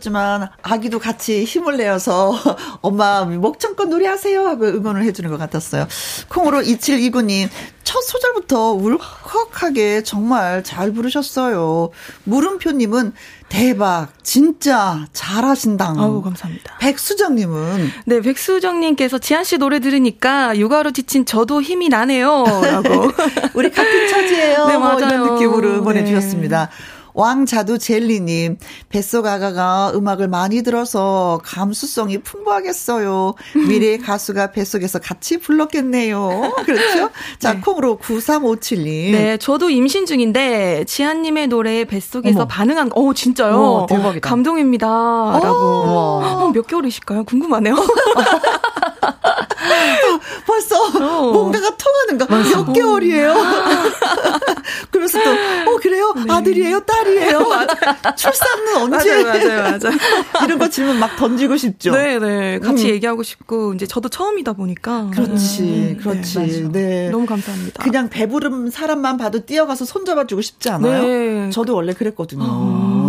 [0.03, 2.35] 네 하셨지만 아기도 같이 힘을 내어서
[2.83, 5.87] 엄마 목청껏 노래하세요 하고 응원을 해주는 것 같았어요.
[6.29, 7.49] 콩으로 2729님
[7.85, 11.91] 첫 소절부터 울컥하게 정말 잘 부르셨어요.
[12.25, 13.13] 물음표님은
[13.49, 15.95] 대박, 진짜 잘하신다.
[15.99, 16.79] 아우, 감사합니다.
[16.79, 17.91] 백수정님은?
[18.07, 22.45] 네, 백수정님께서 지한 씨 노래 들으니까 육아로 지친 저도 힘이 나네요.
[22.47, 23.11] 라고.
[23.53, 24.67] 우리 같은 처지예요.
[24.69, 24.79] 네, 맞아요.
[24.79, 26.07] 뭐 이런 느낌으로 응원해 네.
[26.07, 26.71] 주셨습니다.
[27.15, 28.59] 왕자두 젤리님,
[28.89, 33.35] 뱃속 아가가 음악을 많이 들어서 감수성이 풍부하겠어요.
[33.69, 36.55] 미래의 가수가 뱃속에서 같이 불렀겠네요.
[36.65, 37.11] 그렇죠?
[37.39, 37.61] 자, 네.
[37.61, 39.13] 콩으로 9357님.
[39.13, 42.49] 네, 저도 임신 중인데, 지한님의 노래에 뱃속에서 어머.
[42.49, 43.55] 반응한, 어, 진짜요?
[43.61, 44.29] 어, 대박이다.
[44.29, 44.87] 감동입니다.
[44.87, 45.57] 라고.
[45.59, 47.25] 어, 몇 개월이실까요?
[47.25, 47.75] 궁금하네요.
[50.47, 51.33] 벌써 어.
[51.33, 52.27] 뭔가가 통하는가?
[52.29, 52.57] 맞아.
[52.65, 53.35] 몇 개월이에요?
[54.91, 56.15] 그래서 또, 어, 그래요?
[56.17, 56.33] 네.
[56.33, 56.81] 아들이에요?
[56.81, 57.49] 딸이에요?
[58.17, 59.23] 출산은 언제?
[59.23, 59.97] 맞아요, 맞아요, 맞아요.
[60.45, 61.93] 이런 거 질문 막 던지고 싶죠?
[61.93, 62.59] 네, 네.
[62.59, 62.91] 같이 음.
[62.91, 65.11] 얘기하고 싶고, 이제 저도 처음이다 보니까.
[65.13, 65.97] 그렇지, 네.
[65.97, 66.39] 그렇지.
[66.39, 67.11] 네, 네.
[67.11, 67.83] 너무 감사합니다.
[67.83, 71.03] 그냥 배부른 사람만 봐도 뛰어가서 손잡아주고 싶지 않아요?
[71.03, 71.51] 네.
[71.51, 72.43] 저도 원래 그랬거든요.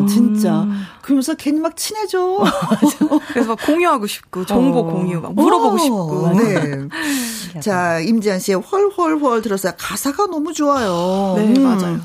[0.04, 0.08] 음.
[0.08, 0.66] 진짜.
[1.02, 2.44] 그러면서 괜히 막 친해져.
[3.34, 4.84] 그래서 막 공유하고 싶고, 정보 어.
[4.84, 5.78] 공유, 막 물어보고 어.
[5.80, 6.34] 싶고.
[6.40, 6.88] 네.
[7.62, 9.74] 자, 임지한 씨의 헐헐헐 들었어요.
[9.78, 11.34] 가사가 너무 좋아요.
[11.38, 11.64] 네, 음.
[11.64, 12.00] 맞아요.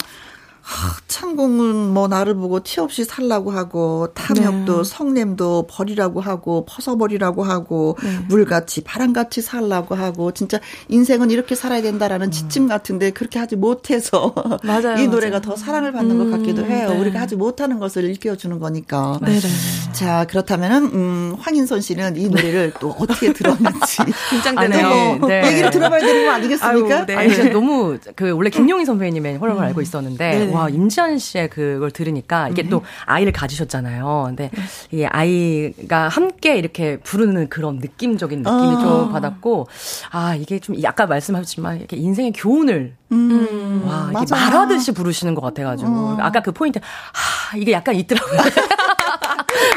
[1.06, 4.84] 창공은 뭐 나를 보고 티 없이 살라고 하고 탐욕도 네.
[4.84, 8.18] 성냄도 버리라고 하고 퍼서버리라고 하고 네.
[8.28, 14.98] 물같이 바람같이 살라고 하고 진짜 인생은 이렇게 살아야 된다라는 지침 같은데 그렇게 하지 못해서 맞아요,
[14.98, 15.40] 이 노래가 맞아요.
[15.40, 16.90] 더 사랑을 받는 음, 것 같기도 해요.
[16.90, 16.98] 네.
[16.98, 19.18] 우리가 하지 못하는 것을 일깨워 주는 거니까.
[19.22, 19.40] 네네.
[19.40, 19.92] 네, 네.
[19.92, 23.98] 자 그렇다면은 음, 황인선 씨는 이 노래를 또 어떻게 들었는지
[24.30, 25.26] 긴장되네요.
[25.26, 25.46] 네.
[25.50, 26.96] 얘기를 들어봐야 되는 거 아니겠습니까?
[26.98, 27.14] 아유, 네.
[27.14, 30.57] 아니, 너무 그 원래 김용희 선배님의 호랑을 알고 있었는데.
[30.58, 32.68] 와, 임지한 씨의 그걸 들으니까 이게 네.
[32.68, 34.24] 또 아이를 가지셨잖아요.
[34.26, 34.98] 근데 네.
[34.98, 38.80] 이 아이가 함께 이렇게 부르는 그런 느낌적인 느낌이 어.
[38.80, 39.68] 좀 받았고,
[40.10, 45.90] 아, 이게 좀 아까 말씀하셨지만 이렇게 인생의 교훈을 음, 와, 이게 말하듯이 부르시는 것 같아가지고.
[45.90, 46.20] 음.
[46.20, 48.38] 아까 그 포인트, 하, 이게 약간 있더라고요.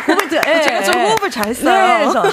[0.07, 1.87] 호흡을, 예, 제가 좀 호흡을 잘 써요.
[1.87, 2.23] 네, 그래서,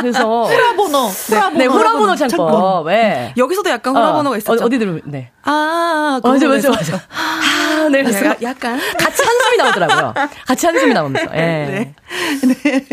[0.00, 2.86] 그래서 후라번호, 후라번호, 네, 후라번호 창법.
[2.86, 3.34] 네.
[3.36, 4.64] 여기서도 약간 후라번호가 어, 있었죠.
[4.64, 5.30] 어, 디 들으면, 네.
[5.42, 6.94] 아, 맞아, 맞아, 맞아.
[6.96, 10.14] 아, 네, 그래서 네, 약간 같이 한숨이 나오더라고요.
[10.46, 11.30] 같이 한숨이 나오면서.
[11.34, 11.38] 예.
[11.38, 11.94] 네.
[12.42, 12.84] 네.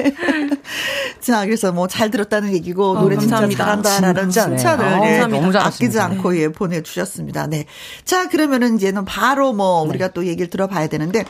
[1.22, 5.22] 자, 그래서 뭐 잘 들었다는 얘기고 어, 노래 진짜 잘한다라는 진짜, 칭찬을 네.
[5.22, 7.48] 어, 너무 아끼지 않고 예 보내주셨습니다.
[7.48, 7.66] 네.
[8.04, 11.24] 자, 그러면은 이제는 바로 뭐 우리가 또 얘기를 들어봐야 되는데.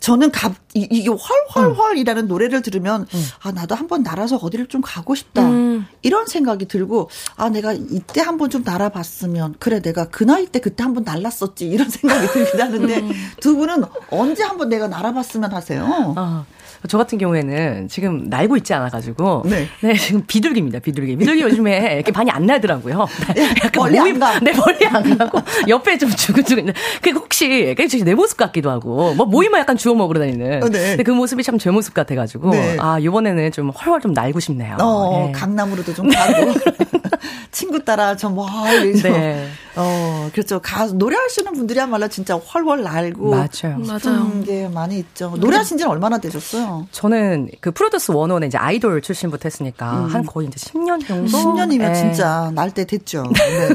[0.00, 1.10] 저는 갑, 이, 이게
[1.50, 2.28] 활활활이라는 음.
[2.28, 3.24] 노래를 들으면, 음.
[3.42, 5.42] 아, 나도 한번 날아서 어디를 좀 가고 싶다.
[5.42, 5.86] 음.
[6.02, 10.82] 이런 생각이 들고, 아, 내가 이때 한번 좀 날아봤으면, 그래, 내가 그 나이 때 그때
[10.82, 11.68] 한번 날랐었지.
[11.68, 13.10] 이런 생각이 들긴 하는데, 음.
[13.40, 16.14] 두 분은 언제 한번 내가 날아봤으면 하세요?
[16.16, 16.46] 어.
[16.88, 20.78] 저 같은 경우에는 지금 날고 있지 않아가지고 네, 네 지금 비둘기입니다.
[20.80, 21.16] 비둘기.
[21.16, 23.06] 비둘기 요즘에 이렇게 많이 안 날더라고요.
[23.34, 24.40] 네, 약간 멀리 모임, 안 가.
[24.40, 26.72] 네 멀리 안 가고 옆에 좀 주근주근.
[27.02, 27.74] 그 혹시
[28.04, 30.62] 내 모습 같기도 하고 뭐 모임만 약간 주워 먹으러 다니는.
[30.62, 30.90] 어, 네.
[30.90, 32.76] 근데 그 모습이 참 제 모습 같아가지고 네.
[32.80, 34.78] 아 이번에는 좀 헐헐 좀 날고 싶네요.
[34.80, 35.32] 어, 네.
[35.32, 36.52] 강남으로도 좀 가고
[37.52, 39.12] 친구 따라 좀 멀리 좀.
[39.12, 39.46] 네.
[39.76, 40.60] 어 그렇죠.
[40.60, 43.78] 가 노래하시는 분들이야말로 진짜 헐헐 날고 맞아요.
[43.86, 44.42] 맞아요.
[44.44, 45.34] 게 많이 있죠.
[45.38, 46.69] 노래하신 지는 얼마나 되셨어요?
[46.92, 50.06] 저는 그 프로듀스 원원에 이제 아이돌 출신부터 했으니까 음.
[50.06, 51.26] 한 거의 이제 10년 정도.
[51.38, 51.94] 10년이면 네.
[51.94, 53.24] 진짜 날 때 됐죠.
[53.34, 53.68] 네.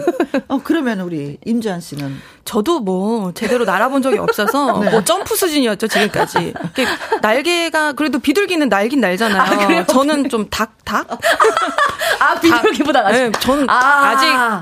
[0.47, 2.15] 어, 그러면 우리 임주한 씨는
[2.45, 4.89] 저도 뭐 제대로 날아본 적이 없어서 네.
[4.91, 6.53] 뭐 점프 수준이었죠 지금까지.
[7.21, 9.41] 날개가 그래도 비둘기는 날긴 날잖아요.
[9.41, 11.07] 아, 저는 좀 닭 닭.
[12.19, 13.11] 아 비둘기보다 닭.
[13.11, 14.15] 네, 저는 아.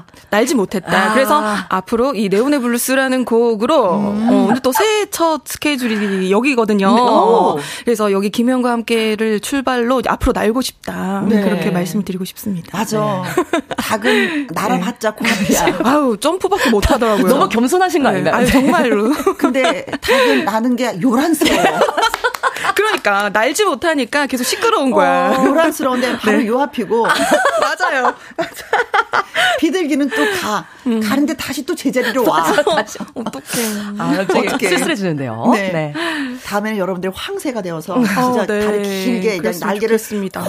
[0.08, 1.12] 직 날지 못했다.
[1.12, 1.14] 아.
[1.14, 4.30] 그래서 앞으로 이 네오네 블루스라는 곡으로 음.
[4.30, 7.56] 어, 오늘 또새첫 스케줄이 여기거든요.
[7.58, 7.62] 네.
[7.86, 11.26] 그래서 여기 김현과 함께를 출발로 앞으로 날고 싶다.
[11.28, 11.42] 네.
[11.42, 12.78] 그렇게 말씀드리고 싶습니다.
[12.78, 13.24] 맞아.
[13.52, 13.62] 네.
[13.78, 15.80] 닭은 날아봤자 고맙이야.
[15.84, 17.28] 아우 점프밖에 못 하더라고요.
[17.28, 18.16] 너무 겸손 겸손하신 거 네.
[18.18, 18.36] 아닌가요?
[18.36, 19.12] 아 정말로.
[19.38, 21.64] 근데 닭은 나는 게 요란스러워.
[22.76, 25.32] 그러니까 날지 못하니까 계속 시끄러운 거야.
[25.32, 26.48] 어, 요란스러운데 바로 네.
[26.48, 27.04] 요 앞이고.
[27.04, 28.14] 맞아요.
[29.60, 30.66] 비둘기는 또 가.
[30.88, 31.00] 음.
[31.00, 32.54] 가는데 다시 또 제자리로 와.
[33.14, 33.66] 어떡해.
[33.98, 35.52] 아, 어떻게 쓸쓸해지는데요.
[35.54, 35.72] 네.
[35.72, 35.94] 네.
[36.46, 38.04] 다음에는 여러분들 황새가 되어서 음.
[38.22, 38.66] 진짜 어, 네.
[38.66, 40.42] 다리 길게 날개를 씁니다.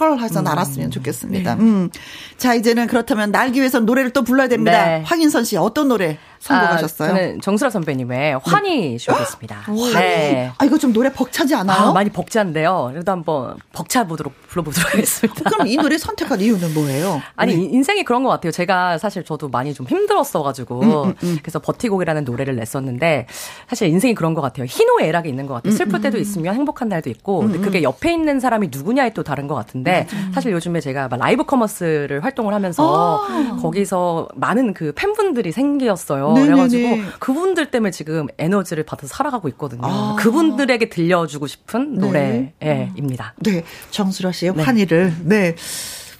[0.00, 0.44] 헐 해서 음.
[0.44, 1.54] 날았으면 좋겠습니다.
[1.54, 1.62] 네.
[1.62, 1.90] 음.
[2.36, 4.84] 자, 이제는 그렇다면 날기 위해서 노래를 또 불러야 됩니다.
[4.84, 5.02] 네.
[5.04, 6.18] 황인선 씨 어떤 노래?
[6.44, 7.10] 선곡하셨어요?
[7.10, 9.64] 아, 저는 정수라 선배님의 환희 쇼겠습니다.
[9.94, 10.52] 네.
[10.58, 11.88] 아 이거 좀 노래 벅차지 않아요?
[11.88, 12.90] 아, 많이 벅찬데요.
[12.92, 15.50] 그래도 한번 벅차 보도록 불러보도록 하겠습니다.
[15.50, 17.22] 그럼 이 노래 선택한 이유는 뭐예요?
[17.36, 17.62] 아니 네.
[17.62, 18.52] 인생이 그런 것 같아요.
[18.52, 21.38] 제가 사실 저도 많이 좀 힘들었어가지고 음, 음, 음.
[21.42, 23.26] 그래서 버티곡이라는 노래를 냈었는데
[23.68, 24.66] 사실 인생이 그런 것 같아요.
[24.68, 25.72] 희노애락이 있는 것 같아요.
[25.72, 26.20] 음, 슬플 음, 때도 음.
[26.20, 30.52] 있으면 행복한 날도 있고 근데 그게 옆에 있는 사람이 누구냐에 또 다른 것 같은데 사실
[30.52, 36.33] 요즘에 제가 라이브 커머스를 활동을 하면서 아~ 거기서 많은 그 팬분들이 생겼어요.
[36.34, 36.46] 네네네.
[36.52, 39.82] 그래가지고 그분들 때문에 지금 에너지를 받아서 살아가고 있거든요.
[39.84, 40.16] 아.
[40.18, 42.06] 그분들에게 들려주고 싶은 네.
[42.06, 43.34] 노래입니다.
[43.42, 43.64] 네.
[43.90, 44.62] 정수라 씨의 네.
[44.62, 45.56] 환희를, 네.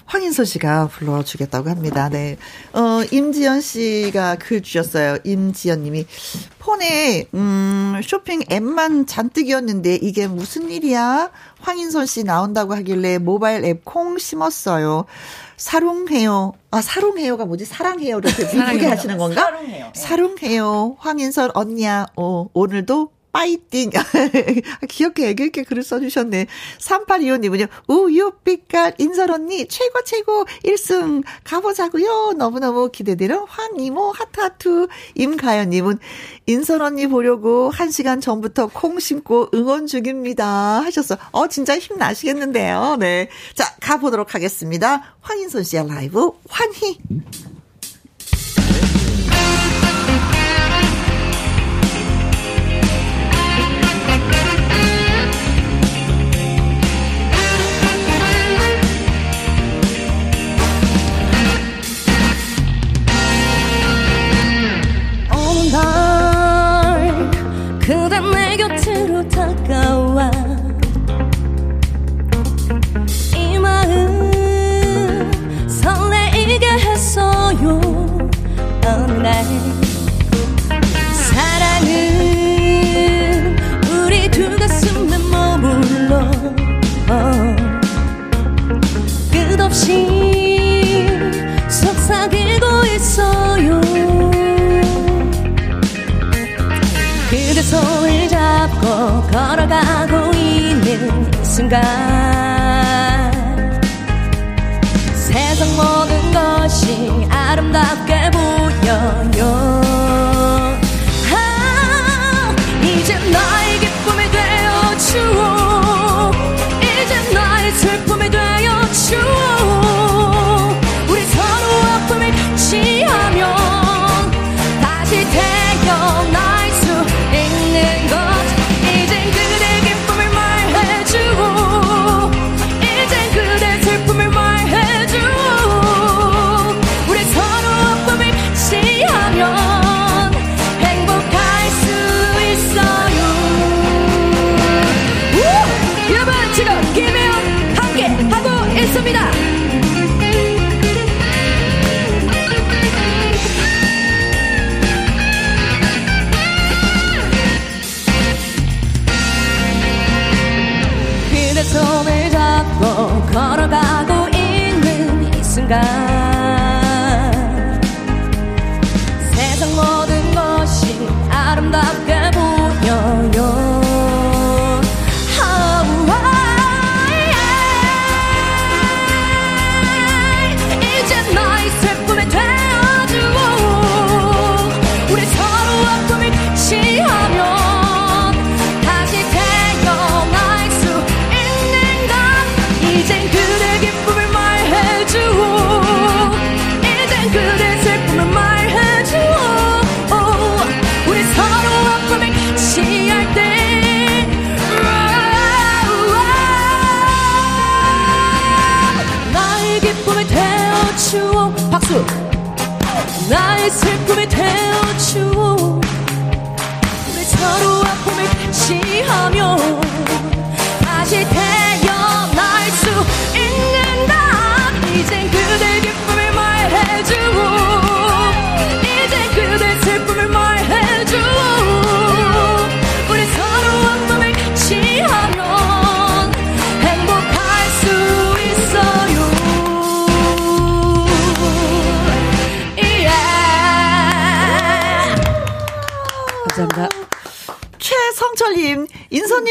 [0.07, 2.11] 황인서 씨가 불러주겠다고 합니다.
[2.11, 2.37] 네.
[2.75, 5.17] 어, 임지연 씨가 글 주셨어요.
[5.25, 6.07] 임지연 님이.
[6.59, 11.31] 폰에, 음, 쇼핑 앱만 잔뜩이었는데 이게 무슨 일이야?
[11.61, 15.07] 황인선 씨 나온다고 하길래 모바일 앱 콩 심었어요.
[15.57, 16.53] 사롱해요.
[16.71, 17.65] 아, 사롱해요가 뭐지?
[17.65, 19.43] 사랑해요를 이렇게 예쁘게 하시는 건가?
[19.43, 19.93] 사롱해요.
[19.95, 20.97] 사롱해요.
[20.99, 22.07] 황인선 언니야.
[22.17, 23.91] 어, 오늘도 파이팅.
[24.89, 26.47] 귀엽게 애교 있게 글을 써주셨네.
[26.79, 34.87] 3825님은요, 우유 빛깔 인설 언니, 최고, 최고, 1승 가보자고요 너무너무 기대되는 황이모, 하트하트.
[35.17, 35.99] 임가연님은,
[36.47, 40.47] 인설 언니 보려고 1시간 전부터 콩 심고 응원 중입니다.
[40.83, 41.17] 하셨어.
[41.33, 42.97] 어, 진짜 힘나시겠는데요.
[43.01, 43.29] 네.
[43.55, 45.17] 자, 가보도록 하겠습니다.
[45.23, 46.99] 황인선 씨의 라이브, 환희.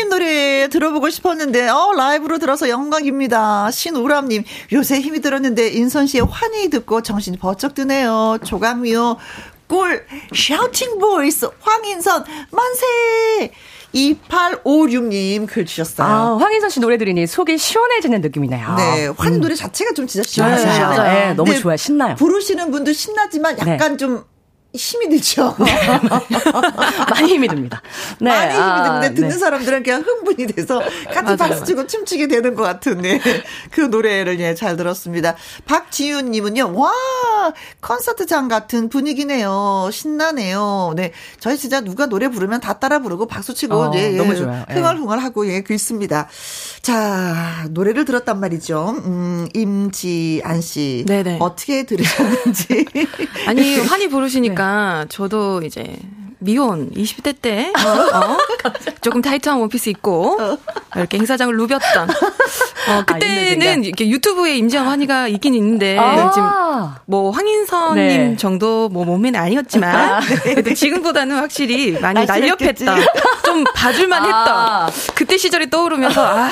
[0.04, 3.72] 인선님 노래 들어보고 싶었는데, 어, 라이브로 들어서 영광입니다.
[3.72, 4.44] 신우람님,
[4.74, 8.38] 요새 힘이 들었는데, 인선 씨의 환희 듣고 정신이 번쩍 드네요.
[8.44, 9.18] 조강미호,
[9.68, 13.52] 꿀, 샤우팅 보이스, 황인선, 만세!
[13.94, 16.08] 2856님 글 주셨어요.
[16.08, 18.76] 아, 황인선 씨 노래 들으니 속이 시원해지는 느낌이네요.
[18.76, 19.42] 네, 환희 음.
[19.42, 21.04] 노래 자체가 좀 진짜 네, 시원하죠.
[21.04, 21.78] 네, 너무 좋아요.
[21.78, 22.16] 신나요.
[22.16, 23.98] 부르시는 분도 신나지만 약간 네.
[23.98, 24.24] 좀
[24.76, 25.56] 힘이 들죠.
[27.12, 27.82] 많이 힘이 듭니다.
[28.20, 28.30] 네.
[28.30, 29.38] 많이 힘이 아, 드는데 듣는 네.
[29.38, 33.22] 사람들은 그냥 흥분이 돼서 같이 맞아요, 박수 치고 춤추게 되는 것 같은 네.
[33.70, 35.36] 그 노래를 예, 잘 들었습니다.
[35.66, 36.92] 박지윤 님은요, 와
[37.82, 39.90] 콘서트장 같은 분위기네요.
[39.92, 40.94] 신나네요.
[40.96, 44.36] 네, 저희 진짜 누가 노래 부르면 다 따라 부르고 박수 치고 어, 예, 예, 너무
[44.36, 44.66] 좋아요.
[44.72, 44.74] 예.
[44.74, 46.28] 흥얼흥얼하고 예, 그 있습니다.
[46.82, 48.96] 자 노래를 들었단 말이죠.
[49.06, 51.38] 음, 임지안 씨, 네네.
[51.42, 52.86] 어떻게 들으셨는지.
[53.46, 54.63] 아니 환희 부르시니까
[55.10, 55.98] 저도 이제
[56.40, 58.38] 미혼 20대 때 어,
[59.02, 60.38] 조금 타이트한 원피스 입고
[60.96, 63.86] 이렇게 행사장을 누볐던 어, 그때는 생각.
[63.88, 66.32] 이렇게 유튜브에 임지영 환희가 있긴 있는데 아.
[66.32, 66.50] 지금
[67.06, 68.36] 뭐 황인선님 네.
[68.36, 72.26] 정도 뭐 몸매는 아니었지만 그래도 지금보다는 확실히 많이.
[72.26, 72.96] 날렵했다
[73.46, 74.88] 좀 봐줄만 아.
[74.88, 76.50] 했던 그때 시절이 떠오르면서 아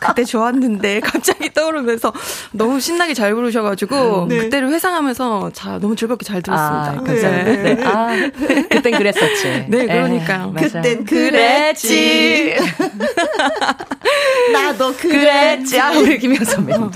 [0.00, 2.12] 그때 좋았는데 갑자기 떠오르면서
[2.52, 4.38] 너무 신나게 잘 부르셔가지고 네.
[4.38, 6.90] 그때를 회상하면서 자 너무 즐겁게 잘 들었습니다.
[6.90, 7.62] 아, 감사합니다.
[7.62, 7.82] 네.
[7.84, 8.30] 아,
[8.70, 9.66] 그땐 그랬었지.
[9.68, 10.50] 네, 그러니까요.
[10.50, 10.68] 맞아요.
[10.70, 12.56] 그땐 그랬지.
[14.52, 15.80] 나도 그랬지.
[15.80, 16.90] 아, 우리 김영 선배님.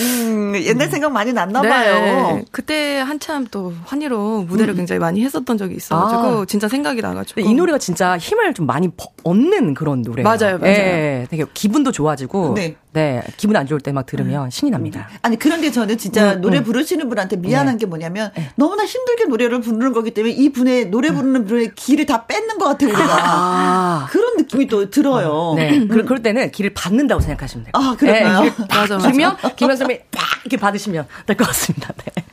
[0.00, 1.94] 음, 옛날 생각 많이 났나 봐요.
[2.36, 2.44] 네.
[2.50, 6.44] 그때 한참 또 환희로 무대를 굉장히 많이 했었던 적이 있어가지고 아.
[6.46, 10.24] 진짜 생각이 나가지고 이 노래가 진짜 힘을 좀 많이 버- 얻는 그런 노래예요.
[10.24, 10.72] 맞아요, 맞아요.
[10.74, 12.76] 예, 되게 기분도 좋아지고, 네.
[12.94, 13.22] 네.
[13.36, 15.08] 기분 안 좋을 때 막 들으면 신이 납니다.
[15.22, 16.64] 아니 그런데 저는 진짜 음, 노래 음.
[16.64, 17.80] 부르시는 분한테 미안한 네.
[17.80, 22.26] 게 뭐냐면 너무나 힘들게 노래를 부르는 거기 때문에 이 분의 노래 부르는 분의 길을 다
[22.26, 24.06] 뺏는 것 같아요 우리가 아.
[24.10, 25.52] 그런 느낌이 또 들어요.
[25.56, 25.86] 네.
[25.86, 27.72] 그, 그럴 때는 길을 받는다고 생각하시면 돼요.
[27.74, 28.40] 아, 그럴까요?
[28.44, 29.10] 네, 길 맞아, 맞아.
[29.10, 31.88] 주면 김현 선배님 딱 이렇게 받으시면 될 것 같습니다.
[32.04, 32.24] 네.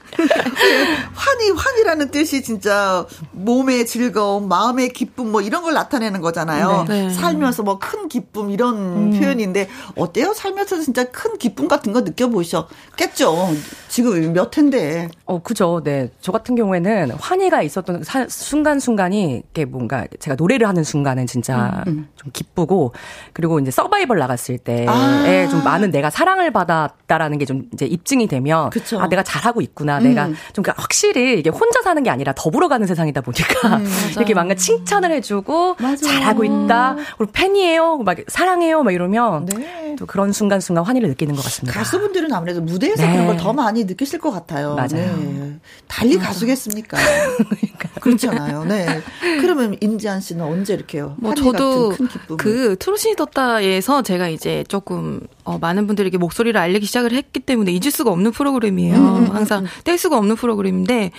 [1.13, 6.85] 환희, 환희라는 뜻이 진짜 몸의 즐거움, 마음의 기쁨 뭐 이런 걸 나타내는 거잖아요.
[6.87, 7.07] 네.
[7.07, 7.09] 네.
[7.13, 9.19] 살면서 뭐 큰 기쁨 이런 음.
[9.19, 10.33] 표현인데 어때요?
[10.33, 13.49] 살면서 진짜 큰 기쁨 같은 거 느껴보셨겠죠?
[13.89, 15.09] 지금 몇 회인데.
[15.25, 15.81] 어, 그죠.
[15.83, 16.09] 네.
[16.21, 21.91] 저 같은 경우에는 환희가 있었던 사, 순간순간이 이게 뭔가 제가 노래를 하는 순간은 진짜 음,
[21.93, 22.07] 음.
[22.15, 22.93] 좀 기쁘고
[23.33, 25.47] 그리고 이제 서바이벌 나갔을 때에 아.
[25.49, 28.99] 좀 많은 내가 사랑을 받았다라는 게 좀 이제 입증이 되면 그쵸.
[29.01, 29.97] 아 내가 잘하고 있구나.
[29.97, 30.03] 음.
[30.15, 33.85] 내가 좀 그러니까 확실히 이게 혼자 사는 게 아니라 더불어 가는 세상이다 보니까 음,
[34.15, 36.07] 이렇게 뭔가 칭찬을 해주고 맞아.
[36.07, 36.95] 잘하고 있다.
[37.17, 37.97] 그리고 팬이에요.
[37.97, 38.83] 막 사랑해요.
[38.83, 39.95] 막 이러면 네.
[39.99, 41.77] 또 그런 순간순간 환희를 느끼는 것 같습니다.
[41.77, 43.11] 가수분들은 아무래도 무대에서 네.
[43.11, 44.75] 그런 걸 더 많이 느끼실 것 같아요.
[44.75, 44.87] 맞아요.
[45.17, 45.59] 네.
[45.87, 46.27] 달리 맞아.
[46.27, 46.97] 가수겠습니까?
[47.99, 48.65] 그렇잖아요.
[48.65, 49.01] 네.
[49.41, 51.15] 그러면 임지한 씨는 언제 이렇게요?
[51.17, 51.95] 뭐 저도
[52.37, 57.91] 그 트로시니 떴다에서 제가 이제 조금 어, 많은 분들에게 목소리를 알리기 시작을 했기 때문에 잊을
[57.91, 58.95] 수가 없는 프로그램이에요.
[58.95, 59.67] 음, 음, 음 항상 음.
[59.83, 61.11] 뗄 수가 없는 프로그램인데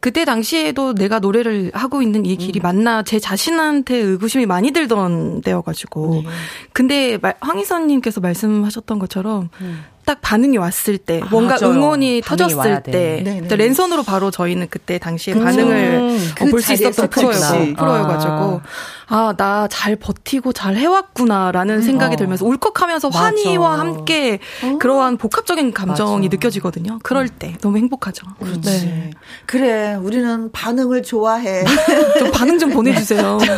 [0.00, 2.62] 그때 당시에도 내가 노래를 하고 있는 이 길이 음.
[2.62, 6.30] 맞나 제 자신한테 의구심이 많이 들던 때여가지고 네.
[6.72, 9.84] 근데 황희선님께서 말씀하셨던 것처럼 음.
[10.08, 11.74] 딱 반응이 왔을 때 아, 뭔가 맞아요.
[11.74, 13.56] 응원이 터졌을 때 네, 네.
[13.56, 18.62] 랜선으로 바로 저희는 그때 당시에 음, 반응을 그 볼수 있었던 프로여, 프로여가지고
[19.10, 22.16] 아 나 잘 버티고 잘 해왔구나라는 음, 생각이 어.
[22.16, 23.24] 들면서 울컥하면서 맞아.
[23.24, 24.78] 환희와 함께 어.
[24.78, 26.36] 그러한 복합적인 감정이 맞아.
[26.36, 26.98] 느껴지거든요.
[27.02, 28.26] 그럴 때 너무 행복하죠.
[28.38, 28.60] 그렇지.
[28.60, 29.10] 네.
[29.46, 31.64] 그래 우리는 반응을 좋아해.
[32.18, 33.38] 좀 반응 좀 보내주세요.
[33.40, 33.48] 네.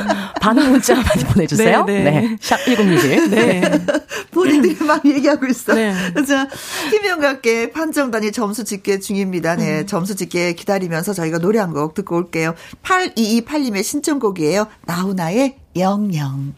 [0.40, 1.84] 반응 문자 많이 보내주세요.
[1.84, 2.10] 네, 네.
[2.10, 2.36] 네.
[2.40, 3.30] 샵 1021.
[3.30, 3.60] 네.
[4.30, 5.74] 본인들이 막 얘기하고 있어.
[5.74, 5.92] 네.
[6.26, 6.39] 자,
[6.90, 9.56] 김영과 함께 판정단이 점수 집계 중입니다.
[9.56, 9.86] 네, 음.
[9.86, 12.54] 점수 집계 기다리면서 저희가 노래 한 곡 듣고 올게요.
[12.82, 14.66] 8228님의 신청곡이에요.
[14.86, 16.54] 나훈아의 영영.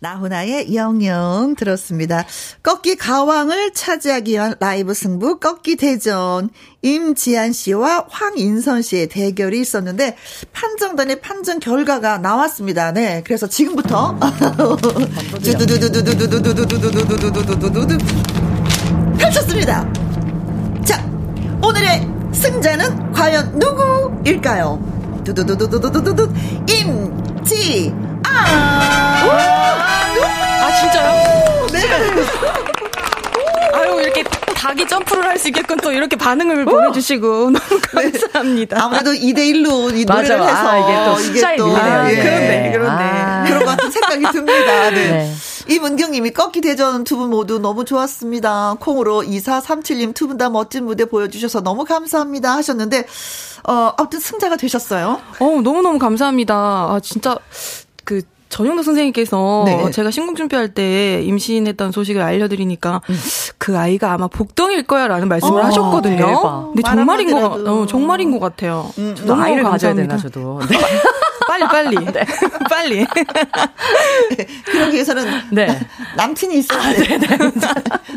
[0.00, 2.24] 나훈아의 영영 들었습니다.
[2.64, 6.50] 꺾기 가왕을 차지하기 위한 라이브 승부 꺾기 대전.
[6.82, 10.16] 임지한 씨와 황인선 씨의 대결이 있었는데
[10.52, 12.90] 판정단의 판정 결과가 나왔습니다.
[12.90, 13.22] 네.
[13.24, 14.18] 그래서 지금부터
[19.22, 19.86] 펼쳤습니다.
[20.84, 21.02] 자,
[21.62, 25.22] 오늘의 승자는 과연 누구일까요?
[25.24, 26.32] 두두두두두두두두
[26.68, 27.92] 임지아.
[30.64, 31.66] 아 진짜요?
[31.72, 31.80] 네.
[33.74, 38.76] 아유 이렇게 닭이 점프를 할 수 있게끔 또 이렇게 반응을 보내주시고 너무 감사합니다.
[38.76, 38.82] 네.
[38.82, 40.48] 아무래도 2대 1로 이 노래를 맞아.
[40.56, 41.92] 해서 아, 이게 또 숫자에 또 밀리네요.
[41.92, 42.16] 아, 예.
[42.16, 43.44] 그런데 그런데 아.
[43.46, 44.90] 그런 것 같은 생각이 듭니다.
[44.90, 44.94] 네.
[45.10, 45.34] 네.
[45.68, 48.76] 이문경님이 꺾기 대전 두 분 모두 너무 좋았습니다.
[48.80, 53.06] 콩으로 2437님 두 분 다 멋진 무대 보여주셔서 너무 감사합니다 하셨는데
[53.68, 55.20] 어 아무튼 승자가 되셨어요.
[55.40, 56.54] 어 너무 너무 감사합니다.
[56.54, 57.36] 아 진짜
[58.04, 59.90] 그 전용도 선생님께서 네.
[59.92, 63.18] 제가 신곡 준비할 때 임신했던 소식을 알려드리니까 음.
[63.56, 66.16] 그 아이가 아마 복덩일 거야라는 말씀을 어, 하셨거든요.
[66.26, 66.72] 대박.
[66.74, 68.90] 근데 정말인 거 어, 정말인 것 같아요.
[68.98, 70.60] 음, 너무 아이를 가져야 되나 저도.
[70.68, 70.78] 네.
[71.52, 72.24] 빨리 빨리 네.
[72.70, 73.06] 빨리.
[74.64, 75.80] 그러기 위해서는 네.
[76.16, 77.18] 남친이 있어야 아, 돼.
[77.18, 77.26] 네,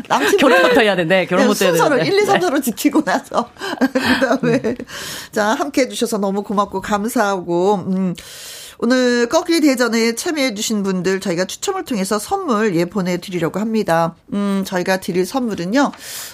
[0.08, 1.74] 남친 결혼부터 해야 되는데 결혼부터 해야.
[1.74, 3.50] 순서를 1, 2, 3, 4로 지키고 나서
[3.92, 4.74] 그다음에 음.
[5.32, 7.74] 자 함께 해주셔서 너무 고맙고 감사하고.
[7.86, 8.14] 음.
[8.78, 14.14] 오늘 꺾기 대전에 참여해주신 분들 저희가 추첨을 통해서 선물 예 보내드리려고 합니다.
[14.34, 15.92] 음, 저희가 드릴 선물은요,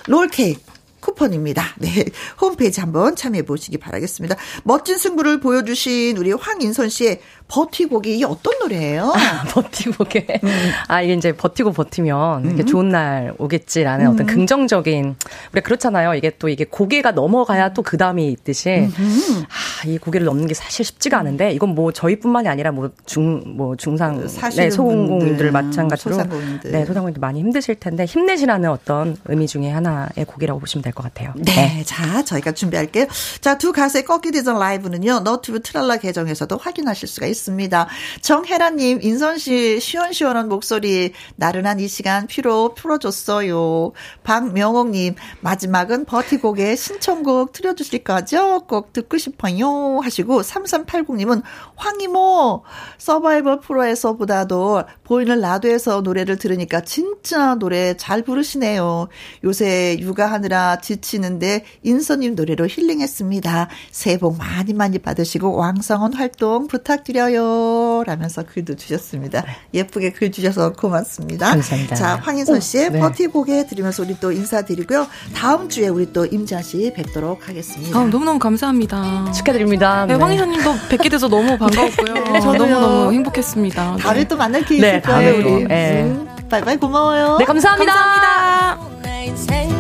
[0.09, 0.61] 롤케이크.
[1.03, 1.75] 쿠폰입니다.
[1.79, 2.07] 네.
[2.41, 4.37] 홈페이지 한번 참여해 보시기 바라겠습니다.
[4.65, 7.21] 멋진 승부를 보여주신 우리 황인선 씨의
[7.53, 9.13] 버티고기 이게 어떤 노래예요?
[9.15, 10.27] 아, 버티고개.
[10.43, 10.71] 음.
[10.89, 12.67] 아 이게 이제 버티고 버티면 이렇게 음.
[12.67, 14.13] 좋은 날 오겠지라는 음.
[14.13, 15.17] 어떤 긍정적인
[15.53, 16.15] 우리 그렇잖아요.
[16.15, 20.85] 이게 또 이게 고개가 넘어가야 또 그 다음이 있듯이 아 이 고개를 넘는 게 사실
[20.85, 24.25] 쉽지가 않은데 이건 뭐 저희뿐만이 아니라 뭐중뭐 중상
[24.57, 26.71] 네 소공공인들 마찬가지로 소상공인들.
[26.71, 31.33] 네 소상공인들 많이 힘드실 텐데 힘내시라는 어떤 의미 중에 하나의 고개라고 보시면 될 것 같아요.
[31.37, 31.83] 네, 네.
[31.85, 33.07] 자 저희가 준비할게요.
[33.41, 37.42] 자 두 가수의 꺾기 대전 라이브는요 너튜브 트랄라 계정에서도 확인하실 수가 있습니다.
[37.43, 37.89] 있습니다.
[38.21, 43.93] 정혜라님, 인선씨, 시원시원한 목소리, 나른한 이 시간 피로 풀어줬어요.
[44.23, 48.61] 박명옥님, 마지막은 버티곡의 신청곡 틀어주실 거죠?
[48.69, 49.99] 꼭 듣고 싶어요.
[50.03, 51.43] 하시고, 3380님은
[51.77, 52.63] 황이모,
[52.99, 59.09] 서바이벌 프로에서보다도 보이는 라도에서 노래를 들으니까 진짜 노래 잘 부르시네요.
[59.45, 63.69] 요새 육아하느라 지치는데 인선님 노래로 힐링했습니다.
[63.91, 67.22] 새해 복 많이 많이 받으시고 왕성한 활동 부탁드려요.
[67.23, 68.03] 좋아요.
[68.07, 69.45] 라면서 글도 주셨습니다.
[69.73, 71.51] 예쁘게 글 주셔서 고맙습니다.
[71.51, 71.95] 감사합니다.
[71.95, 73.01] 자, 황인선 씨의 네.
[73.01, 75.07] 버티고개 드리면서 우리 또 인사드리고요.
[75.35, 77.99] 다음 주에 우리 또 임자 씨 뵙도록 하겠습니다.
[77.99, 79.31] 아, 너무너무 감사합니다.
[79.33, 80.07] 축하드립니다.
[80.07, 80.21] 네, 네.
[80.21, 82.15] 황인선 님도 뵙게 돼서 너무 반가웠고요.
[82.33, 83.97] 네, 저도 너무너무 행복했습니다.
[83.99, 84.29] 다음에 네.
[84.29, 85.65] 또 만날 기회 있을 네, 거예요, 우리.
[85.65, 86.03] 네.
[86.03, 87.37] 음, 바이바이 고마워요.
[87.39, 87.93] 네, 감사합니다.
[87.93, 89.72] 감사합니다.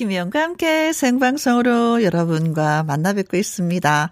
[0.00, 4.10] 김혜영과 함께 생방송으로 여러분과 만나 뵙고 있습니다.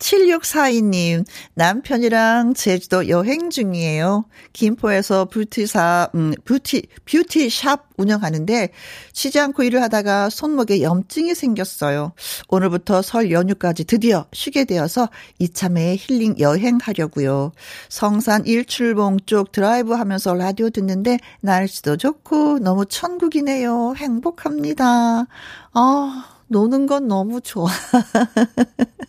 [0.00, 1.24] 7642님,
[1.54, 4.24] 남편이랑 제주도 여행 중이에요.
[4.52, 8.70] 김포에서 뷰티사, 음, 뷰티, 뷰티샵 운영하는데
[9.12, 12.12] 쉬지 않고 일을 하다가 손목에 염증이 생겼어요.
[12.48, 17.52] 오늘부터 설 연휴까지 드디어 쉬게 되어서 이참에 힐링 여행하려고요.
[17.88, 23.94] 성산 일출봉 쪽 드라이브 하면서 라디오 듣는데 날씨도 좋고 너무 천국이네요.
[23.96, 25.26] 행복합니다.
[25.72, 27.68] 아, 노는 건 너무 좋아.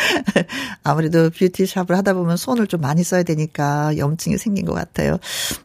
[0.82, 5.18] 아무래도 뷰티샵을 하다 보면 손을 좀 많이 써야 되니까 염증이 생긴 것 같아요.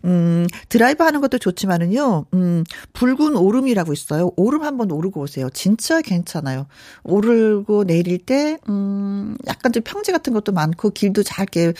[0.03, 2.63] 음, 드라이브 하는 것도 좋지만은요, 음,
[2.93, 4.31] 붉은 오름이라고 있어요.
[4.35, 5.49] 오름 한번 오르고 오세요.
[5.53, 6.67] 진짜 괜찮아요.
[7.03, 11.73] 오르고 내릴 때, 음, 약간 좀 평지 같은 것도 많고 길도 잘 이렇게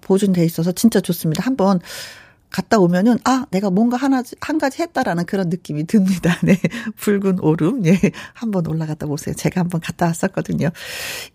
[0.00, 1.44] 보존돼 있어서 진짜 좋습니다.
[1.44, 1.80] 한번
[2.50, 6.36] 갔다 오면은 아 내가 뭔가 하나 한 가지 했다라는 그런 느낌이 듭니다.
[6.44, 6.58] 네
[6.96, 7.98] 붉은 오름 예
[8.34, 9.34] 한번 올라갔다 보세요.
[9.34, 10.70] 제가 한번 갔다 왔었거든요.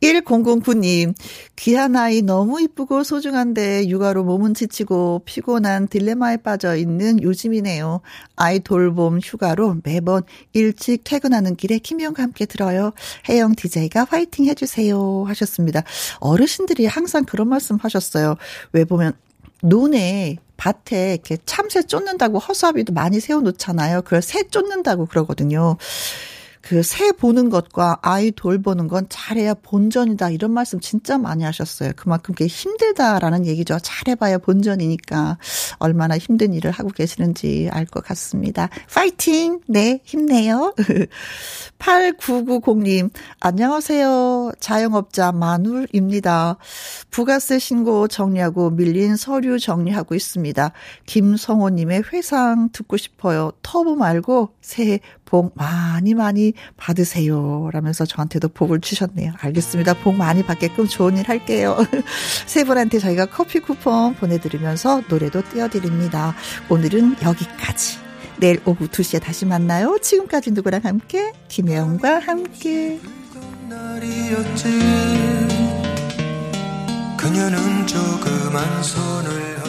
[0.01, 1.15] 1009님
[1.55, 8.01] 귀한 아이 너무 이쁘고 소중한데 육아로 몸은 지치고 피곤한 딜레마에 빠져 있는 요즘이네요.
[8.35, 12.91] 아이 돌봄 휴가로 매번 일찍 퇴근하는 길에 김영과 함께 들어요.
[13.29, 15.83] 혜영 DJ가 화이팅 해주세요 하셨습니다.
[16.19, 18.35] 어르신들이 항상 그런 말씀 하셨어요.
[18.73, 19.13] 왜 보면
[19.67, 24.03] 논에 밭에 이렇게 참새 쫓는다고 허수아비도 많이 세워놓잖아요.
[24.03, 25.77] 그걸 새 쫓는다고 그러거든요.
[26.65, 31.91] 그 새 보는 것과 아이 돌보는 건 잘해야 본전이다 이런 말씀 진짜 많이 하셨어요.
[31.95, 33.77] 그만큼 그게 힘들다라는 얘기죠.
[33.81, 35.37] 잘해봐야 본전이니까
[35.77, 38.69] 얼마나 힘든 일을 하고 계시는지 알 것 같습니다.
[38.91, 39.59] 파이팅!
[39.67, 40.73] 네, 힘내요.
[41.77, 44.53] 8990님, 안녕하세요.
[44.59, 46.57] 자영업자 마눌입니다.
[47.11, 50.71] 부가세 신고 정리하고 밀린 서류 정리하고 있습니다.
[51.05, 53.51] 김성호님의 회상 듣고 싶어요.
[53.61, 57.69] 터보 말고 새해 복 많이 많이 받으세요.
[57.73, 59.33] 라면서 저한테도 복을 주셨네요.
[59.39, 59.95] 알겠습니다.
[59.95, 61.77] 복 많이 받게끔 좋은 일 할게요.
[62.45, 66.35] 세 분한테 저희가 커피 쿠폰 보내드리면서 노래도 띄워드립니다.
[66.69, 67.97] 오늘은 여기까지.
[68.37, 69.97] 내일 오후 2시에 다시 만나요.
[70.01, 71.31] 지금까지 누구랑 함께?
[71.47, 72.99] 김혜영과 함께.
[77.17, 79.64] 그녀는 조그만 손을